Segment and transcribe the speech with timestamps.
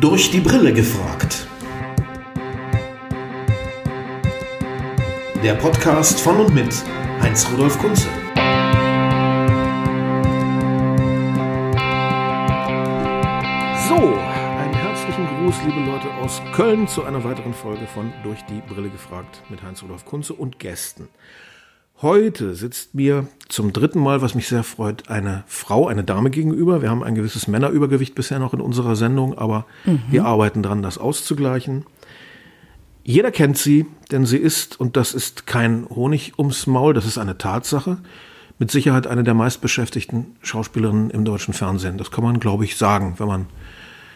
[0.00, 1.46] Durch die Brille gefragt.
[5.44, 6.72] Der Podcast von und mit
[7.20, 8.08] Heinz-Rudolf Kunze.
[13.88, 18.62] So, einen herzlichen Gruß, liebe Leute aus Köln, zu einer weiteren Folge von Durch die
[18.62, 21.10] Brille gefragt mit Heinz-Rudolf Kunze und Gästen.
[22.02, 26.80] Heute sitzt mir zum dritten Mal, was mich sehr freut, eine Frau, eine Dame gegenüber.
[26.80, 30.00] Wir haben ein gewisses Männerübergewicht bisher noch in unserer Sendung, aber mhm.
[30.08, 31.84] wir arbeiten dran, das auszugleichen.
[33.04, 37.18] Jeder kennt sie, denn sie ist, und das ist kein Honig ums Maul, das ist
[37.18, 37.98] eine Tatsache,
[38.58, 41.98] mit Sicherheit eine der meistbeschäftigten Schauspielerinnen im deutschen Fernsehen.
[41.98, 43.46] Das kann man, glaube ich, sagen, wenn man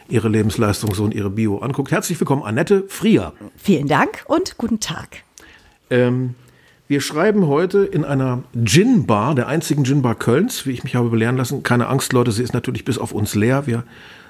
[0.09, 1.91] ihre Lebensleistung so und ihre Bio anguckt.
[1.91, 3.35] Herzlich willkommen, Annette Frier.
[3.57, 5.23] Vielen Dank und guten Tag.
[5.91, 6.35] Ähm,
[6.95, 11.37] wir schreiben heute in einer Gin-Bar, der einzigen Gin-Bar Kölns, wie ich mich habe belehren
[11.37, 11.65] lassen.
[11.65, 13.67] Keine Angst, Leute, sie ist natürlich bis auf uns leer.
[13.67, 13.83] Wir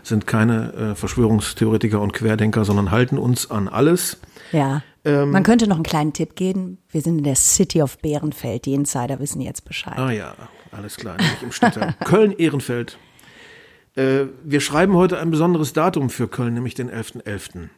[0.02, 4.16] sind keine äh, Verschwörungstheoretiker und Querdenker, sondern halten uns an alles.
[4.50, 4.82] Ja.
[5.04, 6.78] Ähm, Man könnte noch einen kleinen Tipp geben.
[6.88, 8.64] Wir sind in der City of Bärenfeld.
[8.64, 9.98] Die Insider wissen jetzt Bescheid.
[9.98, 10.32] Ah ja,
[10.72, 11.18] alles klar.
[11.18, 12.96] Nämlich im Köln-Ehrenfeld.
[13.96, 17.22] Äh, wir schreiben heute ein besonderes Datum für Köln, nämlich den 11.11.
[17.22, 17.68] .11.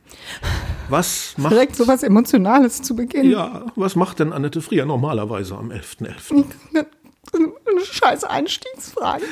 [0.88, 1.52] Was macht.
[1.52, 3.30] Direkt so was Emotionales zu Beginn.
[3.30, 6.44] Ja, was macht denn Annette Frier normalerweise am 11.11.?
[6.72, 6.86] .11.?
[7.66, 9.24] Eine scheiß Einstiegsfrage.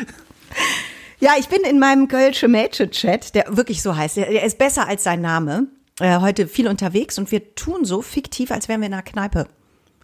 [1.21, 4.17] Ja, ich bin in meinem Kölsche Mädchen-Chat, der wirklich so heißt.
[4.17, 5.69] Der ist besser als sein Name.
[6.01, 9.47] Äh, heute viel unterwegs und wir tun so fiktiv, als wären wir in einer Kneipe.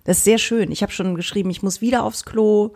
[0.05, 0.71] Das ist sehr schön.
[0.71, 2.73] Ich habe schon geschrieben, ich muss wieder aufs Klo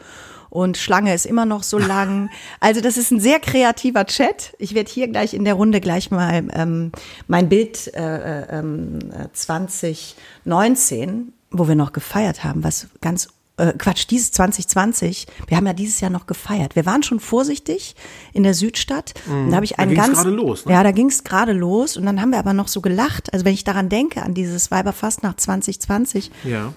[0.55, 2.31] und Schlange ist immer noch so lang.
[2.61, 4.55] Also das ist ein sehr kreativer Chat.
[4.59, 6.93] Ich werde hier gleich in der Runde gleich mal ähm,
[7.27, 8.63] mein Bild äh, äh,
[9.33, 15.67] 2019, ähm, wo wir noch gefeiert haben, was ganz äh, Quatsch, dieses 2020, wir haben
[15.67, 16.77] ja dieses Jahr noch gefeiert.
[16.77, 17.97] Wir waren schon vorsichtig
[18.33, 19.15] in der Südstadt.
[19.27, 20.67] Mm, da habe ich einen da ganz los.
[20.67, 20.73] Ne?
[20.73, 23.33] Ja, da ging es gerade los und dann haben wir aber noch so gelacht.
[23.33, 26.73] Also wenn ich daran denke an dieses Weiberfastnacht 2020, ja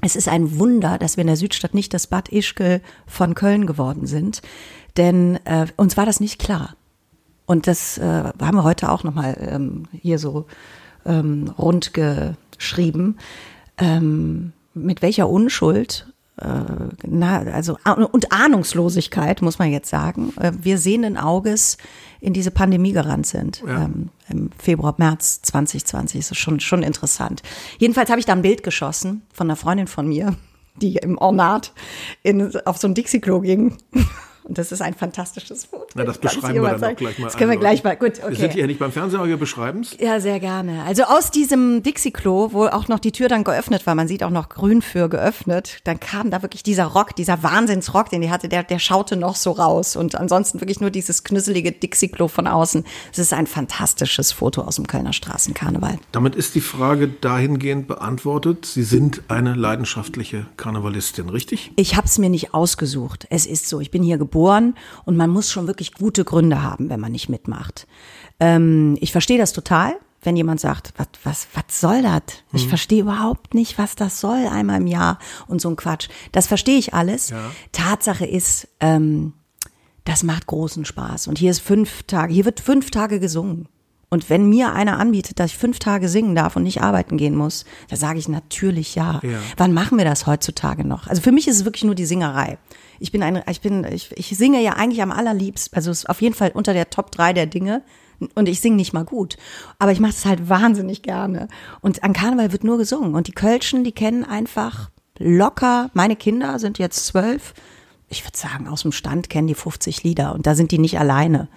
[0.00, 3.66] es ist ein Wunder, dass wir in der Südstadt nicht das Bad Ischgl von Köln
[3.66, 4.42] geworden sind,
[4.96, 6.76] denn äh, uns war das nicht klar.
[7.46, 10.46] Und das äh, haben wir heute auch nochmal ähm, hier so
[11.06, 13.16] ähm, rund geschrieben.
[13.78, 16.12] Ähm, mit welcher Unschuld
[17.06, 21.78] na, also und Ahnungslosigkeit muss man jetzt sagen, äh, wir sehenden Auges
[22.20, 23.62] in diese Pandemie gerannt sind.
[23.66, 23.84] Ja.
[23.84, 27.42] Ähm, Im Februar, März 2020 ist schon, schon interessant.
[27.78, 30.36] Jedenfalls habe ich da ein Bild geschossen von einer Freundin von mir,
[30.76, 31.72] die im Ornat
[32.22, 33.76] in, auf so ein Dixie-Klo ging.
[34.48, 35.84] Und das ist ein fantastisches Foto.
[35.94, 37.26] Na, das beschreiben wir dann auch gleich mal.
[37.26, 37.96] Das können wir gleich mal.
[37.96, 38.30] Gut, okay.
[38.30, 39.94] Wir sind ja nicht beim Fernsehen, aber wir beschreiben es.
[40.00, 40.84] Ja, sehr gerne.
[40.84, 44.30] Also aus diesem Dixie-Klo, wo auch noch die Tür dann geöffnet war, man sieht auch
[44.30, 48.48] noch grün für geöffnet, dann kam da wirklich dieser Rock, dieser Wahnsinnsrock, den die hatte,
[48.48, 49.96] der, der schaute noch so raus.
[49.96, 52.84] Und ansonsten wirklich nur dieses knüsselige Dixie-Klo von außen.
[53.12, 55.98] Es ist ein fantastisches Foto aus dem Kölner Straßenkarneval.
[56.10, 58.64] Damit ist die Frage dahingehend beantwortet.
[58.64, 61.70] Sie sind eine leidenschaftliche Karnevalistin, richtig?
[61.76, 63.26] Ich habe es mir nicht ausgesucht.
[63.28, 63.80] Es ist so.
[63.80, 67.10] Ich bin hier geboren geboren und man muss schon wirklich gute Gründe haben, wenn man
[67.10, 67.88] nicht mitmacht.
[68.38, 72.22] Ähm, ich verstehe das total, wenn jemand sagt, was, was, was soll das?
[72.52, 72.68] Ich mhm.
[72.68, 75.18] verstehe überhaupt nicht, was das soll, einmal im Jahr
[75.48, 76.08] und so ein Quatsch.
[76.30, 77.30] Das verstehe ich alles.
[77.30, 77.50] Ja.
[77.72, 79.32] Tatsache ist, ähm,
[80.04, 81.26] das macht großen Spaß.
[81.26, 83.66] Und hier ist fünf Tage, hier wird fünf Tage gesungen.
[84.10, 87.34] Und wenn mir einer anbietet, dass ich fünf Tage singen darf und nicht arbeiten gehen
[87.34, 89.20] muss, da sage ich natürlich ja.
[89.22, 89.38] ja.
[89.56, 91.08] Wann machen wir das heutzutage noch?
[91.08, 92.56] Also für mich ist es wirklich nur die Singerei.
[92.98, 96.20] Ich bin ein, ich bin, ich, ich singe ja eigentlich am allerliebsten, also ist auf
[96.20, 97.82] jeden Fall unter der Top 3 der Dinge.
[98.34, 99.36] Und ich singe nicht mal gut.
[99.78, 101.46] Aber ich mache es halt wahnsinnig gerne.
[101.80, 103.14] Und an Karneval wird nur gesungen.
[103.14, 107.54] Und die Kölschen, die kennen einfach locker, meine Kinder sind jetzt zwölf.
[108.08, 110.34] Ich würde sagen, aus dem Stand kennen die 50 Lieder.
[110.34, 111.48] Und da sind die nicht alleine.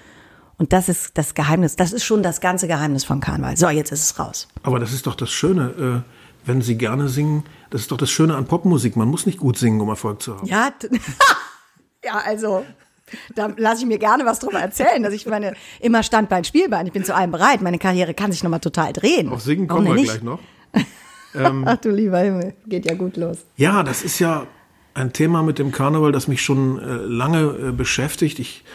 [0.57, 1.75] Und das ist das Geheimnis.
[1.77, 3.57] Das ist schon das ganze Geheimnis von Karneval.
[3.57, 4.47] So, jetzt ist es raus.
[4.61, 6.03] Aber das ist doch das Schöne.
[6.05, 8.95] Äh wenn sie gerne singen, das ist doch das Schöne an Popmusik.
[8.95, 10.47] Man muss nicht gut singen, um Erfolg zu haben.
[10.47, 10.71] Ja,
[12.03, 12.65] ja also
[13.35, 16.93] da lasse ich mir gerne was drüber erzählen, dass ich meine immer Standbein, Spielbein, ich
[16.93, 17.61] bin zu allem bereit.
[17.61, 19.29] Meine Karriere kann sich nochmal total drehen.
[19.29, 20.05] Auf Singen kommen wir nicht?
[20.05, 20.39] gleich noch.
[21.33, 23.37] Ähm, Ach du lieber Himmel, geht ja gut los.
[23.55, 24.47] Ja, das ist ja
[24.93, 28.39] ein Thema mit dem Karneval, das mich schon äh, lange äh, beschäftigt.
[28.39, 28.65] Ich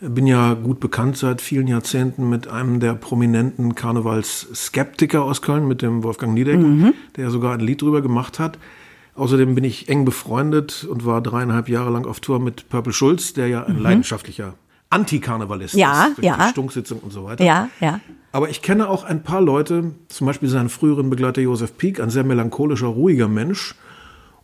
[0.00, 5.82] bin ja gut bekannt seit vielen Jahrzehnten mit einem der prominenten Karnevalsskeptiker aus Köln, mit
[5.82, 6.94] dem Wolfgang Niedecken, mhm.
[7.16, 8.58] der sogar ein Lied drüber gemacht hat.
[9.14, 13.34] Außerdem bin ich eng befreundet und war dreieinhalb Jahre lang auf Tour mit Purple Schulz,
[13.34, 13.82] der ja ein mhm.
[13.82, 14.54] leidenschaftlicher
[14.88, 16.36] Antikarnevalist ja, ist, durch ja.
[16.36, 17.44] die Stunksitzung und so weiter.
[17.44, 18.00] Ja, ja.
[18.32, 22.10] Aber ich kenne auch ein paar Leute, zum Beispiel seinen früheren Begleiter Josef Pieck, ein
[22.10, 23.74] sehr melancholischer, ruhiger Mensch.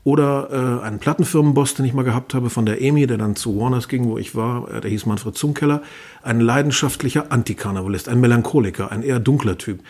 [0.06, 3.58] Oder äh, einen Plattenfirmenboss, den ich mal gehabt habe von der EMI, der dann zu
[3.58, 5.82] Warners ging, wo ich war, äh, der hieß Manfred Zumkeller,
[6.22, 9.80] ein leidenschaftlicher Antikarnevalist, ein Melancholiker, ein eher dunkler Typ.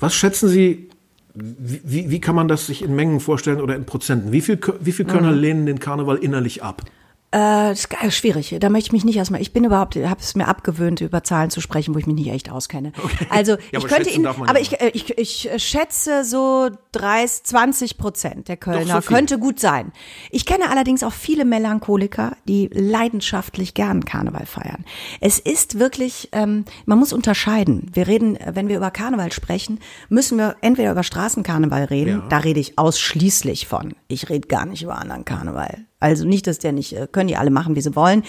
[0.00, 0.88] Was schätzen Sie,
[1.34, 4.32] wie, wie kann man das sich in Mengen vorstellen oder in Prozenten?
[4.32, 5.38] Wie viel, wie viel Kölner mhm.
[5.38, 6.82] lehnen den Karneval innerlich ab?
[7.32, 8.56] Äh, das ist schwierig.
[8.58, 9.40] Da möchte ich mich nicht erstmal.
[9.40, 12.30] Ich bin überhaupt, habe es mir abgewöhnt, über Zahlen zu sprechen, wo ich mich nicht
[12.30, 12.92] echt auskenne.
[12.96, 13.26] Okay.
[13.30, 17.98] Also ja, ich könnte ihn, aber ja ich, äh, ich, ich schätze so 30, 20
[17.98, 19.92] Prozent der Kölner so könnte gut sein.
[20.30, 24.84] Ich kenne allerdings auch viele Melancholiker, die leidenschaftlich gern Karneval feiern.
[25.20, 27.90] Es ist wirklich, ähm, man muss unterscheiden.
[27.92, 29.78] Wir reden, wenn wir über Karneval sprechen,
[30.08, 32.20] müssen wir entweder über Straßenkarneval reden.
[32.22, 32.26] Ja.
[32.28, 33.94] Da rede ich ausschließlich von.
[34.08, 35.86] Ich rede gar nicht über anderen Karneval.
[36.00, 38.24] Also nicht, dass der nicht, äh, können die alle machen, wie sie wollen.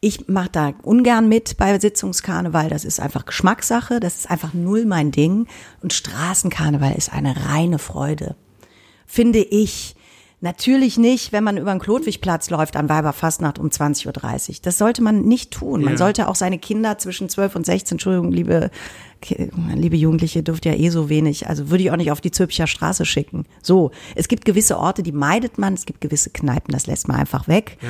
[0.00, 2.68] Ich mache da ungern mit bei Sitzungskarneval.
[2.68, 3.98] Das ist einfach Geschmackssache.
[3.98, 5.46] Das ist einfach null mein Ding.
[5.82, 8.36] Und Straßenkarneval ist eine reine Freude.
[9.06, 9.94] Finde ich.
[10.42, 14.54] Natürlich nicht, wenn man über den Klotwigplatz läuft an Weiberfastnacht um 20.30 Uhr.
[14.62, 15.80] Das sollte man nicht tun.
[15.82, 15.98] Man ja.
[15.98, 18.70] sollte auch seine Kinder zwischen 12 und 16, Entschuldigung, liebe,
[19.74, 21.48] liebe Jugendliche, dürft ja eh so wenig.
[21.48, 23.44] Also würde ich auch nicht auf die Zülpicher Straße schicken.
[23.62, 23.90] So.
[24.14, 25.74] Es gibt gewisse Orte, die meidet man.
[25.74, 27.78] Es gibt gewisse Kneipen, das lässt man einfach weg.
[27.82, 27.88] Ja.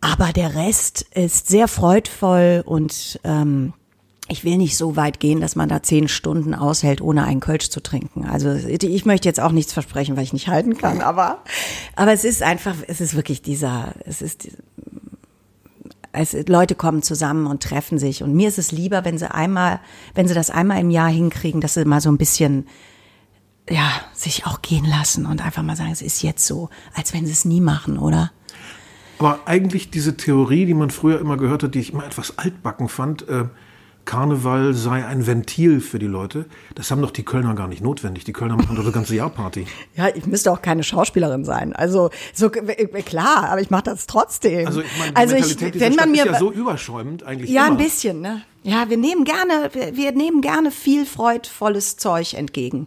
[0.00, 3.72] Aber der Rest ist sehr freudvoll und, ähm,
[4.28, 7.70] ich will nicht so weit gehen, dass man da zehn Stunden aushält, ohne einen Kölsch
[7.70, 8.24] zu trinken.
[8.24, 11.42] Also ich möchte jetzt auch nichts versprechen, weil ich nicht halten kann, aber,
[11.96, 14.48] aber es ist einfach, es ist wirklich dieser, es ist,
[16.12, 18.22] es, Leute kommen zusammen und treffen sich.
[18.22, 19.80] Und mir ist es lieber, wenn sie einmal,
[20.14, 22.66] wenn sie das einmal im Jahr hinkriegen, dass sie mal so ein bisschen,
[23.68, 27.26] ja, sich auch gehen lassen und einfach mal sagen, es ist jetzt so, als wenn
[27.26, 28.30] sie es nie machen, oder?
[29.18, 32.88] Aber eigentlich diese Theorie, die man früher immer gehört hat, die ich immer etwas altbacken
[32.88, 33.44] fand, äh,
[34.04, 36.46] Karneval sei ein Ventil für die Leute.
[36.74, 38.24] Das haben doch die Kölner gar nicht notwendig.
[38.24, 39.66] Die Kölner machen doch das ganze Jahr Party.
[39.94, 41.74] Ja, ich müsste auch keine Schauspielerin sein.
[41.74, 44.66] Also so klar, aber ich mache das trotzdem.
[44.66, 47.50] Also ich meine, die also Mentalität ich, wenn man mir, ist ja so überschäumend eigentlich.
[47.50, 47.72] Ja, immer.
[47.72, 48.20] ein bisschen.
[48.20, 48.42] Ne?
[48.62, 52.86] Ja, wir nehmen gerne, wir, wir nehmen gerne viel freudvolles Zeug entgegen.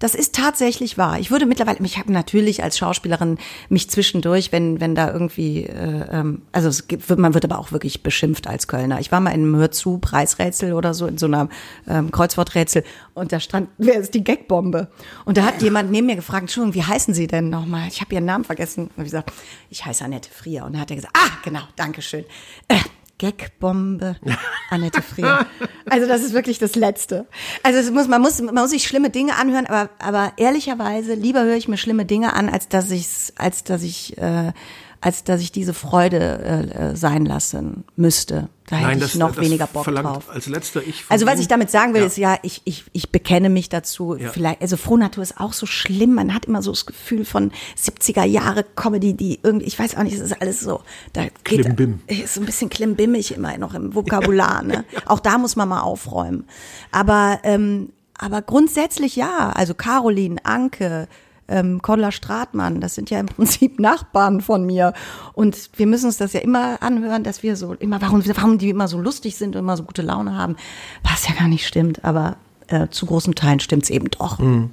[0.00, 1.20] Das ist tatsächlich wahr.
[1.20, 3.38] Ich würde mittlerweile, ich habe natürlich als Schauspielerin
[3.68, 7.70] mich zwischendurch, wenn wenn da irgendwie, äh, ähm, also es gibt, man wird aber auch
[7.70, 8.98] wirklich beschimpft als Kölner.
[8.98, 11.48] Ich war mal in einem Hörzu Preisrätsel oder so in so einer
[11.86, 12.82] ähm, Kreuzworträtsel
[13.20, 14.88] und da stand, wer ist die Gagbombe?
[15.26, 17.86] Und da hat jemand neben mir gefragt, Entschuldigung, wie heißen Sie denn nochmal?
[17.88, 18.84] Ich habe Ihren Namen vergessen.
[18.96, 19.30] Und ich gesagt,
[19.68, 20.64] ich heiße Annette Frier.
[20.64, 22.24] Und dann hat er gesagt, ah, genau, Dankeschön.
[22.68, 22.76] Äh,
[23.20, 24.16] Gagbombe,
[24.70, 25.46] Annette Frier.
[25.88, 27.26] Also das ist wirklich das Letzte.
[27.62, 31.44] Also es muss, man muss, man muss sich schlimme Dinge anhören, aber, aber ehrlicherweise lieber
[31.44, 33.06] höre ich mir schlimme Dinge an, als dass ich,
[33.36, 34.52] als dass ich äh,
[35.00, 38.48] als dass ich diese Freude äh, äh, sein lassen müsste.
[38.66, 40.28] Da Nein, hätte ich das, noch das weniger Bock drauf.
[40.28, 42.06] Als letzter ich also was ich damit sagen will, ja.
[42.06, 44.14] ist ja, ich, ich, ich bekenne mich dazu.
[44.14, 44.30] Ja.
[44.30, 46.14] Vielleicht, also Frohnatur ist auch so schlimm.
[46.14, 50.02] Man hat immer so das Gefühl von 70er Jahre Comedy, die irgendwie, ich weiß auch
[50.02, 50.82] nicht, es ist alles so.
[51.14, 52.00] Da geht, Klimbim.
[52.06, 54.62] Ist so ein bisschen klimbimmig immer noch im Vokabular.
[54.62, 54.84] Ne?
[55.06, 56.44] Auch da muss man mal aufräumen.
[56.92, 59.50] Aber ähm, aber grundsätzlich ja.
[59.54, 61.08] Also Caroline, Anke,
[61.50, 64.94] ähm, Cordula Stratmann, das sind ja im Prinzip Nachbarn von mir.
[65.34, 68.70] Und wir müssen uns das ja immer anhören, dass wir so immer, warum, warum die
[68.70, 70.56] immer so lustig sind und immer so gute Laune haben,
[71.02, 72.36] was ja gar nicht stimmt, aber
[72.68, 74.38] äh, zu großen Teilen stimmt es eben doch.
[74.38, 74.70] Hm.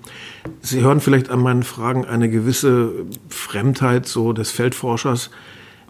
[0.61, 2.91] Sie hören vielleicht an meinen Fragen eine gewisse
[3.27, 5.31] Fremdheit so des Feldforschers.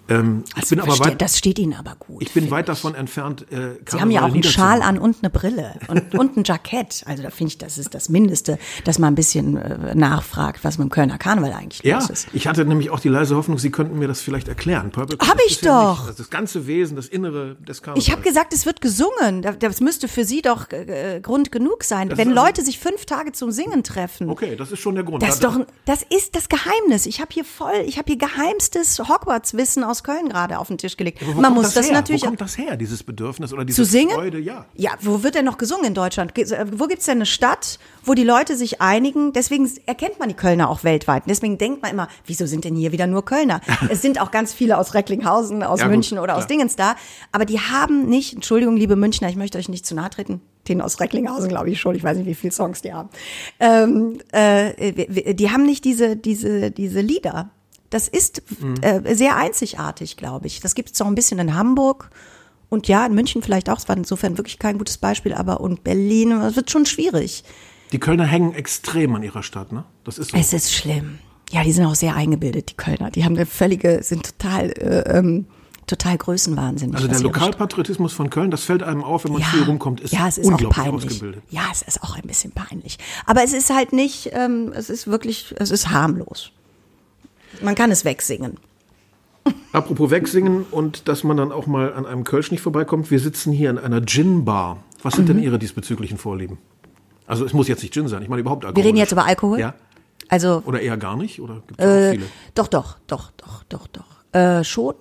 [0.09, 2.21] Ähm, also bin aber weit, das steht Ihnen aber gut.
[2.21, 2.67] Ich bin weit ich.
[2.67, 3.45] davon entfernt.
[3.51, 7.03] Äh, Sie haben ja auch einen Schal an und eine Brille und, und ein Jackett.
[7.05, 10.77] Also da finde ich, das ist das Mindeste, dass man ein bisschen äh, nachfragt, was
[10.77, 12.27] mit dem Kölner Karneval eigentlich ja, los ist.
[12.33, 14.91] Ich hatte nämlich auch die leise Hoffnung, Sie könnten mir das vielleicht erklären.
[14.95, 16.07] Habe ich doch.
[16.07, 18.05] Ja das ganze Wesen, das Innere des Karnevals.
[18.05, 19.41] Ich habe gesagt, es wird gesungen.
[19.59, 22.09] Das müsste für Sie doch äh, Grund genug sein.
[22.09, 24.29] Das Wenn also Leute sich fünf Tage zum Singen treffen.
[24.29, 25.23] Okay, das ist schon der Grund.
[25.23, 27.05] Das, ist doch, das ist das Geheimnis.
[27.05, 30.97] Ich habe hier voll, ich habe hier geheimstes Hogwarts-Wissen aus Köln gerade auf den Tisch
[30.97, 31.21] gelegt.
[31.35, 32.21] Man muss das, das natürlich.
[32.23, 34.11] Wo kommt das her, dieses Bedürfnis oder diese zu singen?
[34.11, 34.39] Freude?
[34.39, 34.65] Ja.
[34.75, 36.37] ja, wo wird denn noch gesungen in Deutschland?
[36.37, 39.33] Äh, wo gibt's denn eine Stadt, wo die Leute sich einigen?
[39.33, 41.23] Deswegen erkennt man die Kölner auch weltweit.
[41.27, 43.61] Deswegen denkt man immer, wieso sind denn hier wieder nur Kölner?
[43.89, 46.43] es sind auch ganz viele aus Recklinghausen, aus ja, München gut, oder klar.
[46.43, 46.95] aus Dingens da.
[47.31, 50.81] Aber die haben nicht, Entschuldigung, liebe Münchner, ich möchte euch nicht zu nahe treten, den
[50.81, 51.95] aus Recklinghausen, glaube ich schon.
[51.95, 53.09] Ich weiß nicht, wie viele Songs die haben.
[53.59, 57.51] Ähm, äh, die haben nicht diese, diese, diese Lieder.
[57.89, 58.41] Das ist
[58.81, 60.59] äh, sehr einzigartig, glaube ich.
[60.59, 62.09] Das gibt es auch ein bisschen in Hamburg
[62.69, 63.77] und ja, in München vielleicht auch.
[63.77, 67.43] Es war insofern wirklich kein gutes Beispiel, aber und Berlin, es wird schon schwierig.
[67.91, 69.85] Die Kölner hängen extrem an ihrer Stadt, ne?
[70.03, 70.37] Das ist so.
[70.37, 71.19] Es ist schlimm.
[71.51, 73.09] Ja, die sind auch sehr eingebildet, die Kölner.
[73.09, 75.45] Die haben eine völlige, sind total, äh, ähm,
[75.85, 76.95] total größenwahnsinnig.
[76.97, 80.11] Also der Lokalpatriotismus von Köln, das fällt einem auf, wenn man ja, viel rumkommt, ist,
[80.11, 81.05] ja, es ist unglaublich auch peinlich.
[81.05, 81.43] ausgebildet.
[81.49, 82.97] Ja, es ist auch ein bisschen peinlich.
[83.25, 86.51] Aber es ist halt nicht, ähm, es ist wirklich, es ist harmlos.
[87.61, 88.57] Man kann es wegsingen.
[89.71, 93.11] Apropos wegsingen und dass man dann auch mal an einem Kölsch nicht vorbeikommt.
[93.11, 94.83] Wir sitzen hier in einer Gin-Bar.
[95.03, 95.35] Was sind Mhm.
[95.35, 96.57] denn Ihre diesbezüglichen Vorlieben?
[97.27, 98.83] Also es muss jetzt nicht Gin sein, ich meine überhaupt Alkohol.
[98.83, 99.59] Wir reden jetzt über Alkohol?
[99.59, 99.73] Ja.
[100.29, 101.39] Also Oder eher gar nicht?
[101.41, 102.25] Oder gibt es auch Äh, viele?
[102.55, 104.33] doch, doch, doch, doch, doch, doch.
[104.37, 104.95] Äh, schon.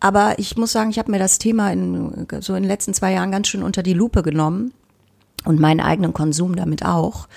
[0.00, 3.12] Aber ich muss sagen, ich habe mir das Thema in, so in den letzten zwei
[3.12, 4.72] Jahren ganz schön unter die Lupe genommen
[5.44, 7.28] und meinen eigenen Konsum damit auch.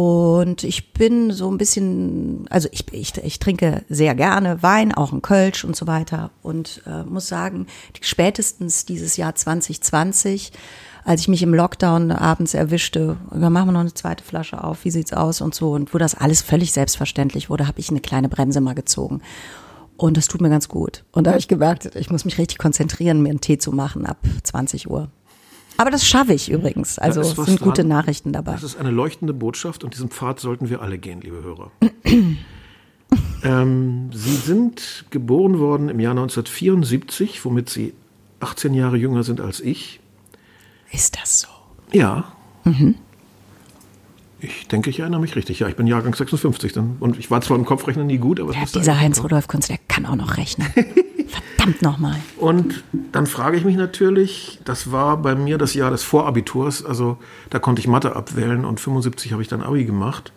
[0.00, 5.10] Und ich bin so ein bisschen, also ich, ich, ich trinke sehr gerne Wein, auch
[5.10, 6.30] ein Kölsch und so weiter.
[6.40, 7.66] Und äh, muss sagen,
[8.00, 10.52] spätestens dieses Jahr 2020,
[11.04, 14.84] als ich mich im Lockdown abends erwischte, ja, machen wir noch eine zweite Flasche auf,
[14.84, 15.72] wie sieht's aus und so.
[15.72, 19.20] Und wo das alles völlig selbstverständlich wurde, habe ich eine kleine Bremse mal gezogen.
[19.96, 21.02] Und das tut mir ganz gut.
[21.10, 24.06] Und da habe ich gemerkt, ich muss mich richtig konzentrieren, mir einen Tee zu machen
[24.06, 25.10] ab 20 Uhr.
[25.78, 26.98] Aber das schaffe ich übrigens.
[26.98, 27.88] Also es sind gute dran.
[27.88, 28.52] Nachrichten dabei.
[28.52, 31.70] Das ist eine leuchtende Botschaft und diesen Pfad sollten wir alle gehen, liebe Hörer.
[33.44, 37.94] ähm, Sie sind geboren worden im Jahr 1974, womit Sie
[38.40, 40.00] 18 Jahre jünger sind als ich.
[40.90, 41.48] Ist das so?
[41.92, 42.24] Ja.
[44.40, 45.60] Ich denke, ich erinnere mich richtig.
[45.60, 46.72] Ja, ich bin Jahrgang 56.
[46.72, 49.22] Dann, und ich war zwar im Kopfrechnen nie gut, aber Ja, dieser eigentlich Heinz hinkommen.
[49.22, 50.66] Rudolf Kunz, der kann auch noch rechnen.
[51.58, 52.16] Verdammt nochmal.
[52.38, 57.18] Und dann frage ich mich natürlich, das war bei mir das Jahr des Vorabiturs, also
[57.50, 60.32] da konnte ich Mathe abwählen und 75 habe ich dann Abi gemacht.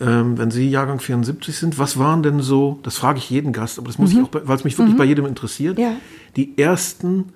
[0.00, 3.78] Ähm, wenn Sie Jahrgang 74 sind, was waren denn so, das frage ich jeden Gast,
[3.78, 5.92] aber das muss ich auch, bei- weil es mich wirklich bei jedem interessiert, Ja.
[6.34, 7.26] die ersten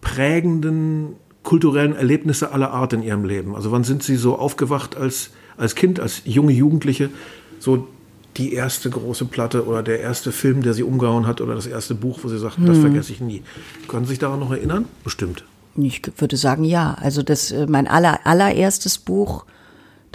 [0.00, 3.54] prägenden kulturellen Erlebnisse aller Art in Ihrem Leben?
[3.56, 7.10] Also wann sind Sie so aufgewacht als, als Kind, als junge Jugendliche,
[7.58, 7.88] so
[8.36, 11.94] die erste große Platte oder der erste Film, der Sie umgehauen hat oder das erste
[11.94, 13.42] Buch, wo Sie sagten, das vergesse ich nie.
[13.88, 14.86] Können Sie sich daran noch erinnern?
[15.04, 15.44] Bestimmt.
[15.76, 16.96] Ich würde sagen, ja.
[17.00, 19.44] Also das, äh, mein aller, allererstes Buch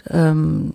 [0.10, 0.74] ähm,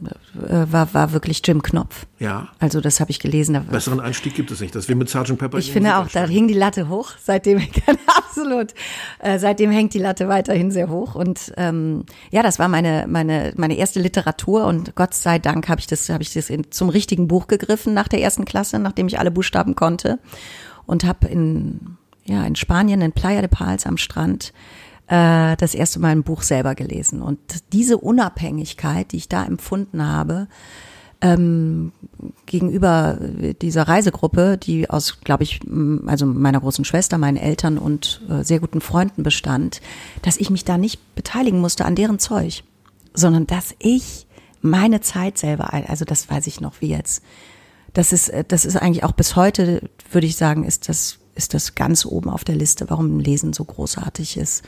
[0.49, 2.07] äh, war, war wirklich Jim Knopf.
[2.19, 2.49] Ja.
[2.59, 3.61] Also das habe ich gelesen.
[3.71, 4.75] Besseren Einstieg gibt es nicht.
[4.75, 5.37] Das wir mit Sgt.
[5.37, 5.59] Pepper.
[5.59, 7.11] ich in finde auch, da hing die Latte hoch.
[7.23, 7.61] Seitdem,
[8.07, 8.73] absolut.
[9.19, 11.15] Äh, seitdem hängt die Latte weiterhin sehr hoch.
[11.15, 14.67] Und ähm, ja, das war meine meine meine erste Literatur.
[14.67, 17.95] Und Gott sei Dank habe ich das habe ich das in, zum richtigen Buch gegriffen
[17.95, 20.19] nach der ersten Klasse, nachdem ich alle Buchstaben konnte
[20.87, 24.53] und habe in ja in Spanien in Playa de Pals am Strand
[25.09, 27.23] äh, das erste Mal ein Buch selber gelesen.
[27.23, 27.39] Und
[27.73, 30.49] diese Unabhängigkeit, die ich da empfunden habe,
[31.21, 31.93] ähm,
[32.45, 33.19] gegenüber
[33.63, 35.61] dieser Reisegruppe, die aus, glaube ich,
[36.07, 39.81] also meiner großen Schwester, meinen Eltern und äh, sehr guten Freunden bestand,
[40.23, 42.65] dass ich mich da nicht beteiligen musste an deren Zeug,
[43.15, 44.27] sondern dass ich
[44.61, 47.23] meine Zeit selber, also das weiß ich noch wie jetzt.
[47.95, 51.55] Das ist, äh, das ist eigentlich auch bis heute, würde ich sagen, ist das, ist
[51.55, 54.65] das ganz oben auf der Liste, warum Lesen so großartig ist.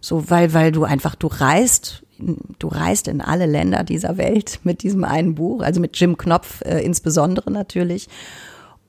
[0.00, 4.82] So, weil, weil du einfach, du reist, du reist in alle Länder dieser Welt mit
[4.82, 8.08] diesem einen Buch, also mit Jim Knopf äh, insbesondere natürlich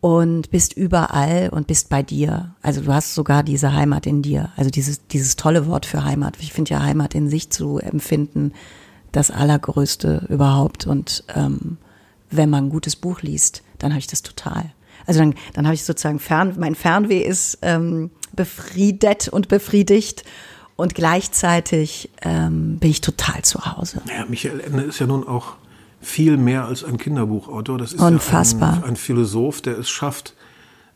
[0.01, 2.56] und bist überall und bist bei dir.
[2.62, 4.50] Also du hast sogar diese Heimat in dir.
[4.56, 6.38] Also dieses, dieses tolle Wort für Heimat.
[6.39, 8.54] Ich finde ja Heimat in sich zu empfinden
[9.12, 10.88] das Allergrößte überhaupt.
[10.88, 11.78] Und ähm,
[12.32, 14.72] wenn man ein gutes Buch liest, dann habe ich das total.
[15.06, 20.24] Also dann, dann habe ich sozusagen Fern, mein Fernweh ist ähm, befriedet und befriedigt
[20.79, 24.01] und gleichzeitig ähm, bin ich total zu Hause.
[24.07, 25.53] Naja, Michael Ende ist ja nun auch
[26.01, 27.77] viel mehr als ein Kinderbuchautor.
[27.77, 28.75] Das ist Unfassbar.
[28.75, 30.33] Ja ein, ein Philosoph, der es schafft,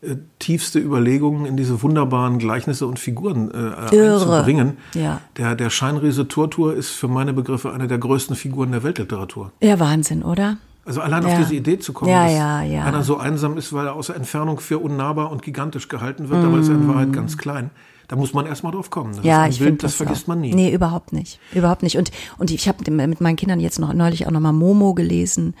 [0.00, 4.14] äh, tiefste Überlegungen in diese wunderbaren Gleichnisse und Figuren äh, Irre.
[4.14, 4.78] einzubringen.
[4.94, 5.20] Ja.
[5.36, 9.52] Der, der Scheinriese Tortur ist für meine Begriffe eine der größten Figuren der Weltliteratur.
[9.62, 10.56] Ja, Wahnsinn, oder?
[10.86, 11.38] Also allein auf Ja.
[11.38, 12.84] diese Idee zu kommen, Ja, dass ja, ja.
[12.84, 16.58] einer so einsam ist, weil er außer Entfernung für unnahbar und gigantisch gehalten wird, aber
[16.58, 17.70] ist er in Wahrheit ganz klein.
[18.08, 19.16] Da muss man erstmal drauf kommen.
[19.16, 19.24] Das.
[19.24, 20.28] Ja, ich Bild, finde das das vergisst auch.
[20.28, 20.54] man nie.
[20.54, 21.40] Nee, überhaupt nicht.
[21.52, 21.96] Überhaupt nicht.
[21.96, 25.54] Und, und ich habe mit meinen Kindern jetzt noch neulich auch nochmal Momo gelesen.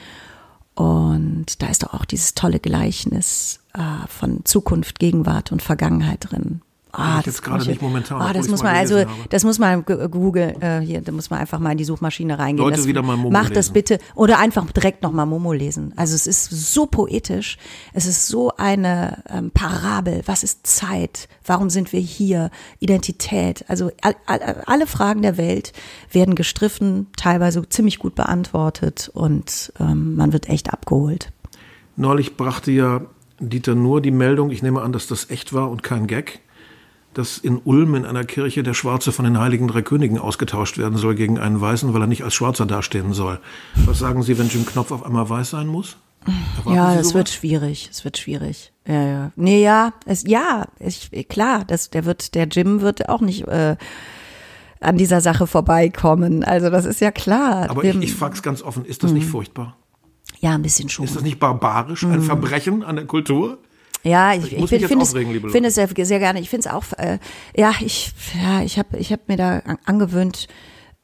[0.74, 6.62] Und da ist doch auch dieses tolle Gleichnis äh, von Zukunft, Gegenwart und Vergangenheit drin.
[6.96, 9.08] Ah, gerade muss nicht momentan, Ah, das muss man also, habe.
[9.30, 12.38] das muss man g- Google äh, hier, da muss man einfach mal in die Suchmaschine
[12.38, 12.64] reingehen.
[12.64, 13.72] Leute das, wieder mal Momo Macht das lesen.
[13.74, 15.92] bitte oder einfach direkt noch mal Momo lesen.
[15.96, 17.56] Also es ist so poetisch,
[17.92, 20.22] es ist so eine ähm, Parabel.
[20.26, 21.28] Was ist Zeit?
[21.44, 22.50] Warum sind wir hier?
[22.80, 23.64] Identität.
[23.68, 25.72] Also all, all, alle Fragen der Welt
[26.10, 31.32] werden gestriffen, teilweise ziemlich gut beantwortet und ähm, man wird echt abgeholt.
[31.96, 33.00] Neulich brachte ja
[33.40, 36.40] Dieter Nuhr die Meldung, ich nehme an, dass das echt war und kein Gag,
[37.14, 40.98] dass in Ulm in einer Kirche der Schwarze von den Heiligen Drei Königen ausgetauscht werden
[40.98, 43.40] soll gegen einen Weißen, weil er nicht als Schwarzer dastehen soll.
[43.86, 45.96] Was sagen Sie, wenn Jim Knopf auf einmal weiß sein muss?
[46.56, 47.14] Erwarten ja, sowas?
[47.14, 47.88] wird schwierig.
[47.90, 48.72] Es wird schwierig.
[48.86, 49.32] Ja, ja.
[49.36, 53.76] Nee, ja, es, ja, ich, klar, das, der wird, der Jim wird auch nicht äh,
[54.80, 56.42] an dieser Sache vorbeikommen.
[56.44, 57.68] Also das ist ja klar.
[57.70, 59.18] Aber Wir- ich, ich frage es ganz offen, ist das Mhm.
[59.18, 59.76] nicht furchtbar?
[60.40, 61.04] Ja, ein bisschen schon.
[61.04, 63.58] Ist das nicht barbarisch, ein Verbrechen an der Kultur?
[64.04, 66.38] Ja, ich, Ich ich, find- finde es, finde es sehr, sehr gerne.
[66.40, 67.18] Ich finde es auch, äh,
[67.56, 70.46] ja, ich, ja, ich habe ich hab mir da an- angewöhnt,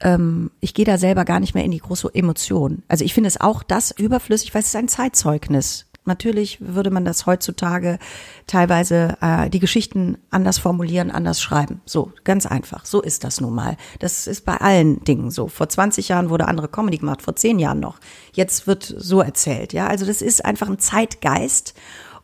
[0.00, 2.82] ähm, ich gehe da selber gar nicht mehr in die große Emotion.
[2.88, 5.86] Also ich finde es auch das überflüssig, weil es ist ein Zeitzeugnis.
[6.06, 7.98] Natürlich würde man das heutzutage
[8.46, 11.82] teilweise äh, die Geschichten anders formulieren, anders schreiben.
[11.84, 12.86] So, ganz einfach.
[12.86, 13.76] So ist das nun mal.
[13.98, 15.48] Das ist bei allen Dingen so.
[15.48, 17.98] Vor 20 Jahren wurde andere Comedy gemacht, vor 10 Jahren noch.
[18.32, 19.74] Jetzt wird so erzählt.
[19.74, 21.74] Ja, also das ist einfach ein Zeitgeist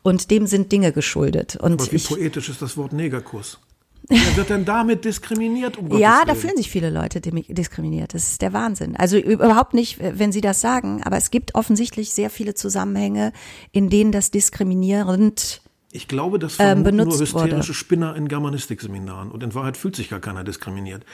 [0.07, 1.57] und dem sind Dinge geschuldet.
[1.57, 3.59] Und Aber wie ich, poetisch ist das Wort Negerkuss?
[4.09, 5.79] Wer wird denn damit diskriminiert?
[5.79, 8.15] Um ja, da fühlen sich viele Leute diskriminiert.
[8.15, 8.95] Das ist der Wahnsinn.
[8.95, 13.33] Also überhaupt nicht, wenn Sie das sagen, aber es gibt offensichtlich sehr viele Zusammenhänge,
[13.73, 15.61] in denen das diskriminierend
[15.91, 17.75] Ich glaube, das ähm, vermuten nur benutzt hysterische wurde.
[17.75, 19.33] Spinner in Germanistikseminaren.
[19.33, 21.05] Und in Wahrheit fühlt sich gar keiner diskriminiert.